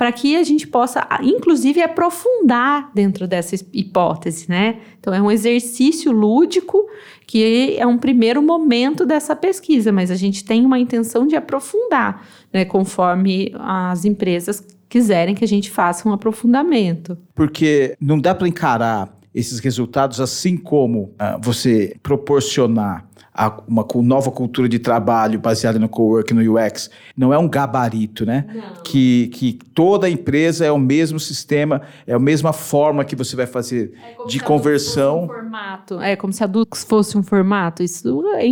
para 0.03 0.11
que 0.11 0.35
a 0.35 0.43
gente 0.43 0.67
possa, 0.67 1.07
inclusive, 1.23 1.81
aprofundar 1.81 2.91
dentro 2.93 3.29
dessa 3.29 3.55
hipótese, 3.73 4.47
né? 4.49 4.81
Então, 4.99 5.15
é 5.15 5.23
um 5.23 5.31
exercício 5.31 6.11
lúdico 6.11 6.89
que 7.25 7.77
é 7.79 7.87
um 7.87 7.97
primeiro 7.97 8.43
momento 8.43 9.07
dessa 9.07 9.37
pesquisa, 9.37 9.93
mas 9.93 10.11
a 10.11 10.17
gente 10.17 10.45
tem 10.45 10.67
uma 10.67 10.77
intenção 10.77 11.25
de 11.25 11.37
aprofundar, 11.37 12.27
né? 12.53 12.65
Conforme 12.65 13.55
as 13.55 14.05
empresas 14.05 14.67
quiserem 14.89 15.37
que 15.37 15.45
a 15.45 15.49
gente 15.49 15.71
faça 15.71 16.09
um 16.09 16.13
aprofundamento. 16.13 17.17
Porque 17.33 17.95
não 18.01 18.19
dá 18.19 18.35
para 18.35 18.49
encarar 18.49 19.17
esses 19.33 19.61
resultados 19.61 20.21
assim 20.21 20.57
como 20.57 21.13
uh, 21.15 21.41
você 21.41 21.95
proporcionar 22.03 23.07
a 23.35 23.63
uma 23.67 23.87
nova 24.03 24.31
cultura 24.31 24.69
de 24.69 24.79
trabalho 24.79 25.39
baseada 25.39 25.79
no 25.79 25.89
coworking, 25.89 26.35
no 26.35 26.55
UX, 26.55 26.91
não 27.17 27.33
é 27.33 27.39
um 27.39 27.49
gabarito, 27.49 28.27
né? 28.27 28.45
Que, 28.85 29.29
que 29.29 29.55
toda 29.75 30.09
empresa 30.09 30.67
é 30.67 30.71
o 30.71 30.79
mesmo 30.79 31.19
sistema, 31.19 31.81
é 32.07 32.13
a 32.13 32.19
mesma 32.19 32.53
forma 32.53 33.05
que 33.05 33.17
você 33.17 33.35
vai 33.35 33.47
fazer 33.47 33.95
é 34.03 34.27
de 34.27 34.39
conversão. 34.39 35.25
Um 35.25 35.29
formato. 35.29 36.01
É 36.01 36.15
como 36.15 36.33
se 36.33 36.45
a 36.45 36.47
Dux 36.47 36.85
fosse 36.85 37.17
um 37.17 37.23
formato. 37.23 37.83
Isso 37.83 38.23
é 38.35 38.47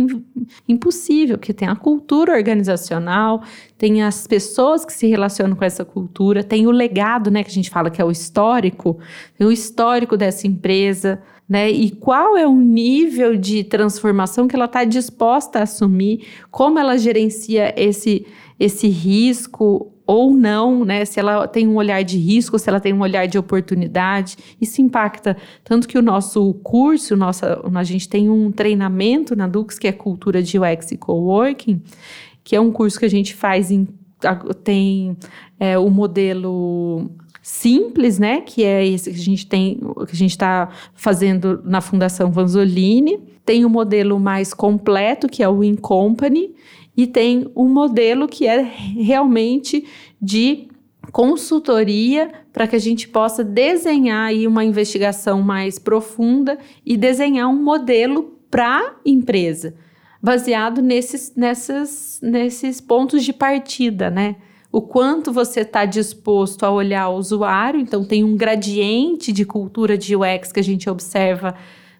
impossível, 0.67 1.37
porque 1.37 1.53
tem 1.53 1.67
a 1.67 1.75
cultura 1.75 2.33
organizacional, 2.33 3.43
tem 3.77 4.01
as 4.01 4.25
pessoas 4.25 4.83
que 4.83 4.93
se 4.93 5.07
relacionam 5.07 5.55
com 5.55 5.63
essa 5.63 5.85
cultura, 5.85 6.43
tem 6.43 6.65
o 6.65 6.71
legado, 6.71 7.29
né, 7.29 7.43
que 7.43 7.49
a 7.49 7.53
gente 7.53 7.69
fala 7.69 7.91
que 7.91 8.01
é 8.01 8.05
o 8.05 8.09
histórico, 8.09 8.97
tem 9.37 9.45
o 9.45 9.51
histórico 9.51 10.17
dessa 10.17 10.47
empresa, 10.47 11.21
né? 11.51 11.69
E 11.69 11.91
qual 11.91 12.37
é 12.37 12.47
o 12.47 12.55
nível 12.55 13.35
de 13.35 13.61
transformação 13.65 14.47
que 14.47 14.55
ela 14.55 14.63
está 14.63 14.85
disposta 14.85 15.59
a 15.59 15.63
assumir, 15.63 16.25
como 16.49 16.79
ela 16.79 16.97
gerencia 16.97 17.73
esse, 17.75 18.25
esse 18.57 18.87
risco 18.87 19.91
ou 20.07 20.31
não, 20.31 20.85
né? 20.85 21.03
Se 21.03 21.19
ela 21.19 21.45
tem 21.49 21.67
um 21.67 21.75
olhar 21.75 22.01
de 22.03 22.17
risco, 22.17 22.57
se 22.57 22.69
ela 22.69 22.79
tem 22.79 22.93
um 22.93 23.01
olhar 23.01 23.25
de 23.25 23.37
oportunidade. 23.37 24.37
Isso 24.61 24.81
impacta 24.81 25.35
tanto 25.61 25.89
que 25.89 25.97
o 25.97 26.01
nosso 26.01 26.53
curso, 26.63 27.17
nossa, 27.17 27.61
a 27.75 27.83
gente 27.83 28.07
tem 28.07 28.29
um 28.29 28.49
treinamento 28.49 29.35
na 29.35 29.45
Dux 29.45 29.77
que 29.77 29.89
é 29.89 29.91
cultura 29.91 30.41
de 30.41 30.57
UX 30.57 30.93
e 30.93 30.97
coworking, 30.97 31.81
que 32.45 32.55
é 32.55 32.61
um 32.61 32.71
curso 32.71 32.97
que 32.97 33.05
a 33.05 33.09
gente 33.09 33.35
faz 33.35 33.69
em 33.69 33.89
tem 34.63 35.17
é, 35.59 35.77
o 35.77 35.89
modelo 35.89 37.11
simples, 37.41 38.19
né? 38.19 38.41
Que 38.41 38.63
é 38.63 38.85
esse 38.85 39.11
que 39.11 39.19
a 39.19 39.23
gente 39.23 39.47
tem, 39.47 39.79
que 40.07 40.13
a 40.13 40.15
gente 40.15 40.31
está 40.31 40.69
fazendo 40.93 41.61
na 41.65 41.81
Fundação 41.81 42.31
Vanzolini. 42.31 43.19
Tem 43.43 43.65
o 43.65 43.69
modelo 43.69 44.19
mais 44.19 44.53
completo, 44.53 45.27
que 45.27 45.41
é 45.41 45.49
o 45.49 45.63
In 45.63 45.75
Company, 45.75 46.53
e 46.95 47.07
tem 47.07 47.49
um 47.55 47.67
modelo 47.67 48.27
que 48.27 48.45
é 48.45 48.61
realmente 48.61 49.85
de 50.21 50.67
consultoria 51.11 52.31
para 52.53 52.67
que 52.67 52.75
a 52.75 52.79
gente 52.79 53.07
possa 53.07 53.43
desenhar 53.43 54.27
aí 54.27 54.45
uma 54.45 54.63
investigação 54.63 55.41
mais 55.41 55.79
profunda 55.79 56.57
e 56.85 56.95
desenhar 56.95 57.49
um 57.49 57.61
modelo 57.61 58.37
para 58.49 58.79
a 58.79 58.95
empresa, 59.05 59.73
baseado 60.21 60.81
nesses, 60.81 61.33
nessas, 61.35 62.19
nesses 62.21 62.79
pontos 62.79 63.23
de 63.23 63.33
partida, 63.33 64.09
né? 64.09 64.35
O 64.71 64.81
quanto 64.81 65.33
você 65.33 65.61
está 65.61 65.83
disposto 65.83 66.63
a 66.63 66.71
olhar 66.71 67.09
o 67.09 67.17
usuário, 67.17 67.79
então 67.79 68.05
tem 68.05 68.23
um 68.23 68.37
gradiente 68.37 69.31
de 69.33 69.43
cultura 69.43 69.97
de 69.97 70.15
UX 70.15 70.51
que 70.51 70.61
a 70.61 70.63
gente 70.63 70.89
observa 70.89 71.55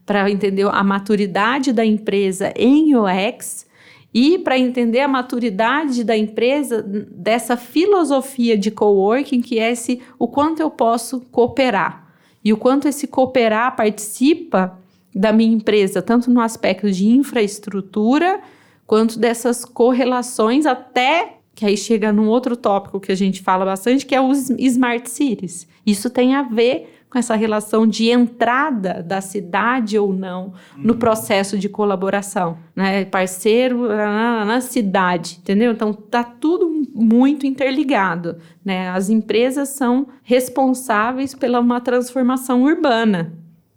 para 0.06 0.32
entender 0.32 0.66
a 0.68 0.84
maturidade 0.84 1.74
da 1.74 1.86
empresa 1.86 2.54
em 2.56 2.96
UX 2.96 3.68
e 4.14 4.38
para 4.40 4.58
entender 4.58 5.02
a 5.02 5.08
maturidade 5.08 6.04
da 6.04 6.16
empresa 6.18 6.82
dessa 6.82 7.58
filosofia 7.58 8.58
de 8.58 8.72
coworking 8.72 9.42
que 9.42 9.60
é 9.60 9.72
esse 9.72 10.02
o 10.18 10.28
quanto 10.28 10.62
eu 10.62 10.70
posso 10.70 11.22
cooperar. 11.32 12.08
E 12.44 12.54
o 12.54 12.58
quanto 12.58 12.88
esse 12.88 13.06
cooperar 13.06 13.76
participa 13.76 14.80
da 15.14 15.34
minha 15.34 15.54
empresa, 15.54 16.02
tanto 16.02 16.32
no 16.32 16.40
aspecto 16.40 16.90
de 16.90 17.06
infraestrutura 17.08 18.40
quanto 18.88 19.20
dessas 19.20 19.66
correlações 19.66 20.66
até 20.66 21.40
que 21.54 21.66
aí 21.66 21.78
chega 21.78 22.12
num 22.12 22.28
outro 22.28 22.56
tópico 22.56 23.00
que 23.00 23.12
a 23.12 23.16
gente 23.16 23.42
fala 23.42 23.66
bastante, 23.66 24.06
que 24.06 24.16
é 24.16 24.22
os 24.22 24.50
smart 24.50 25.10
cities. 25.10 25.68
Isso 25.86 26.10
tem 26.10 26.36
a 26.36 26.44
ver 26.44 27.02
com 27.12 27.20
essa 27.20 27.36
relação 27.36 27.86
de 27.86 28.10
entrada 28.10 29.04
da 29.04 29.20
cidade 29.20 30.00
ou 30.00 30.14
não 30.14 30.54
no 30.78 30.96
processo 30.96 31.58
de 31.58 31.68
colaboração, 31.68 32.58
né? 32.74 33.04
Parceiro 33.04 33.90
na, 33.90 34.62
cidade, 34.62 35.38
entendeu? 35.42 35.74
Então 35.74 35.92
tá 35.92 36.24
tudo 36.24 36.72
muito 36.96 37.46
interligado, 37.46 38.38
né? 38.64 38.90
As 38.90 39.10
empresas 39.10 39.70
são 39.70 40.08
responsáveis 40.24 41.36
pela 41.36 41.60
uma 41.60 41.82
transformação 41.82 42.64
urbana, 42.64 43.34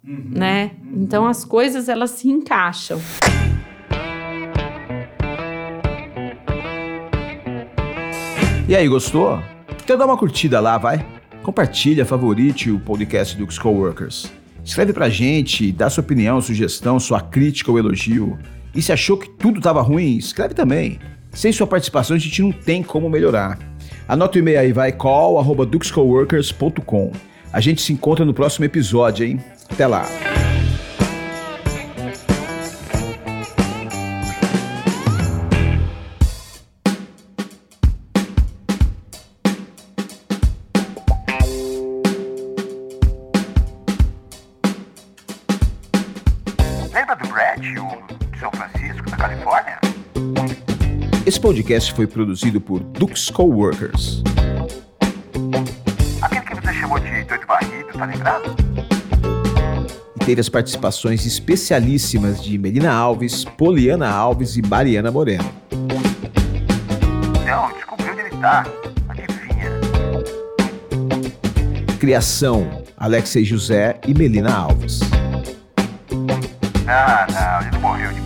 uhum, 0.06 0.30
né? 0.30 0.70
Uhum. 0.84 1.02
Então 1.02 1.26
as 1.26 1.44
coisas 1.44 1.88
elas 1.88 2.12
se 2.12 2.28
encaixam. 2.28 3.00
E 8.66 8.74
aí, 8.74 8.88
gostou? 8.88 9.42
Então 9.82 9.98
dá 9.98 10.06
uma 10.06 10.16
curtida 10.16 10.58
lá, 10.58 10.78
vai. 10.78 11.04
Compartilha, 11.42 12.06
favorite 12.06 12.70
o 12.70 12.80
podcast 12.80 13.36
dos 13.36 13.58
Coworkers. 13.58 14.32
Escreve 14.64 14.94
pra 14.94 15.10
gente, 15.10 15.70
dá 15.70 15.90
sua 15.90 16.02
opinião, 16.02 16.40
sugestão, 16.40 16.98
sua 16.98 17.20
crítica 17.20 17.70
ou 17.70 17.78
elogio. 17.78 18.38
E 18.74 18.80
se 18.80 18.90
achou 18.90 19.18
que 19.18 19.28
tudo 19.28 19.58
estava 19.58 19.82
ruim, 19.82 20.16
escreve 20.16 20.54
também. 20.54 20.98
Sem 21.30 21.52
sua 21.52 21.66
participação 21.66 22.16
a 22.16 22.18
gente 22.18 22.40
não 22.40 22.50
tem 22.50 22.82
como 22.82 23.10
melhorar. 23.10 23.58
Anota 24.08 24.38
o 24.38 24.40
e-mail 24.40 24.60
aí, 24.60 24.72
vai 24.72 24.92
call.duxcoworkers.com. 24.92 27.12
A 27.52 27.60
gente 27.60 27.82
se 27.82 27.92
encontra 27.92 28.24
no 28.24 28.32
próximo 28.32 28.64
episódio, 28.64 29.26
hein? 29.26 29.38
Até 29.70 29.86
lá! 29.86 30.06
Podcast 51.44 51.94
foi 51.94 52.06
produzido 52.06 52.60
por 52.60 52.80
Dux 52.80 53.30
Coworkers. 53.30 54.22
Aquele 56.20 56.40
que 56.40 56.54
você 56.54 56.72
chamou 56.72 56.98
de 56.98 57.24
doido 57.24 57.46
barrido, 57.46 57.92
tá 57.96 58.06
lembrado? 58.06 58.56
E 60.16 60.24
teve 60.24 60.40
as 60.40 60.48
participações 60.48 61.24
especialíssimas 61.24 62.42
de 62.42 62.58
Melina 62.58 62.92
Alves, 62.92 63.44
Poliana 63.44 64.08
Alves 64.08 64.56
e 64.56 64.62
Mariana 64.62 65.10
Moreno. 65.10 65.44
Não, 67.46 67.72
descobri 67.72 68.10
onde 68.10 68.20
ele 68.20 68.36
tá. 68.40 68.66
Criação: 72.00 72.82
Alexei 72.96 73.44
José 73.44 74.00
e 74.06 74.12
Melina 74.12 74.52
Alves. 74.52 75.00
Ah, 76.96 77.26
não, 77.28 77.66
ele 77.66 77.78
morreu 77.78 78.12
de 78.12 78.22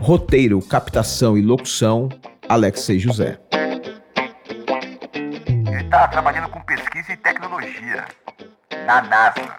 Roteiro, 0.00 0.62
captação 0.62 1.36
e 1.36 1.42
locução, 1.42 2.08
Alexei 2.48 2.98
José. 2.98 3.38
Ele 5.12 5.82
está 5.82 6.08
trabalhando 6.08 6.48
com 6.48 6.60
pesquisa 6.60 7.12
e 7.12 7.16
tecnologia 7.18 8.06
na 8.86 9.02
NASA. 9.02 9.56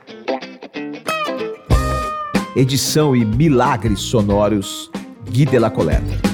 Edição 2.55 3.15
e 3.15 3.23
milagres 3.23 3.99
sonoros, 3.99 4.89
Gui 5.29 5.45
de 5.45 5.59
la 5.59 5.69
Coleta. 5.69 6.26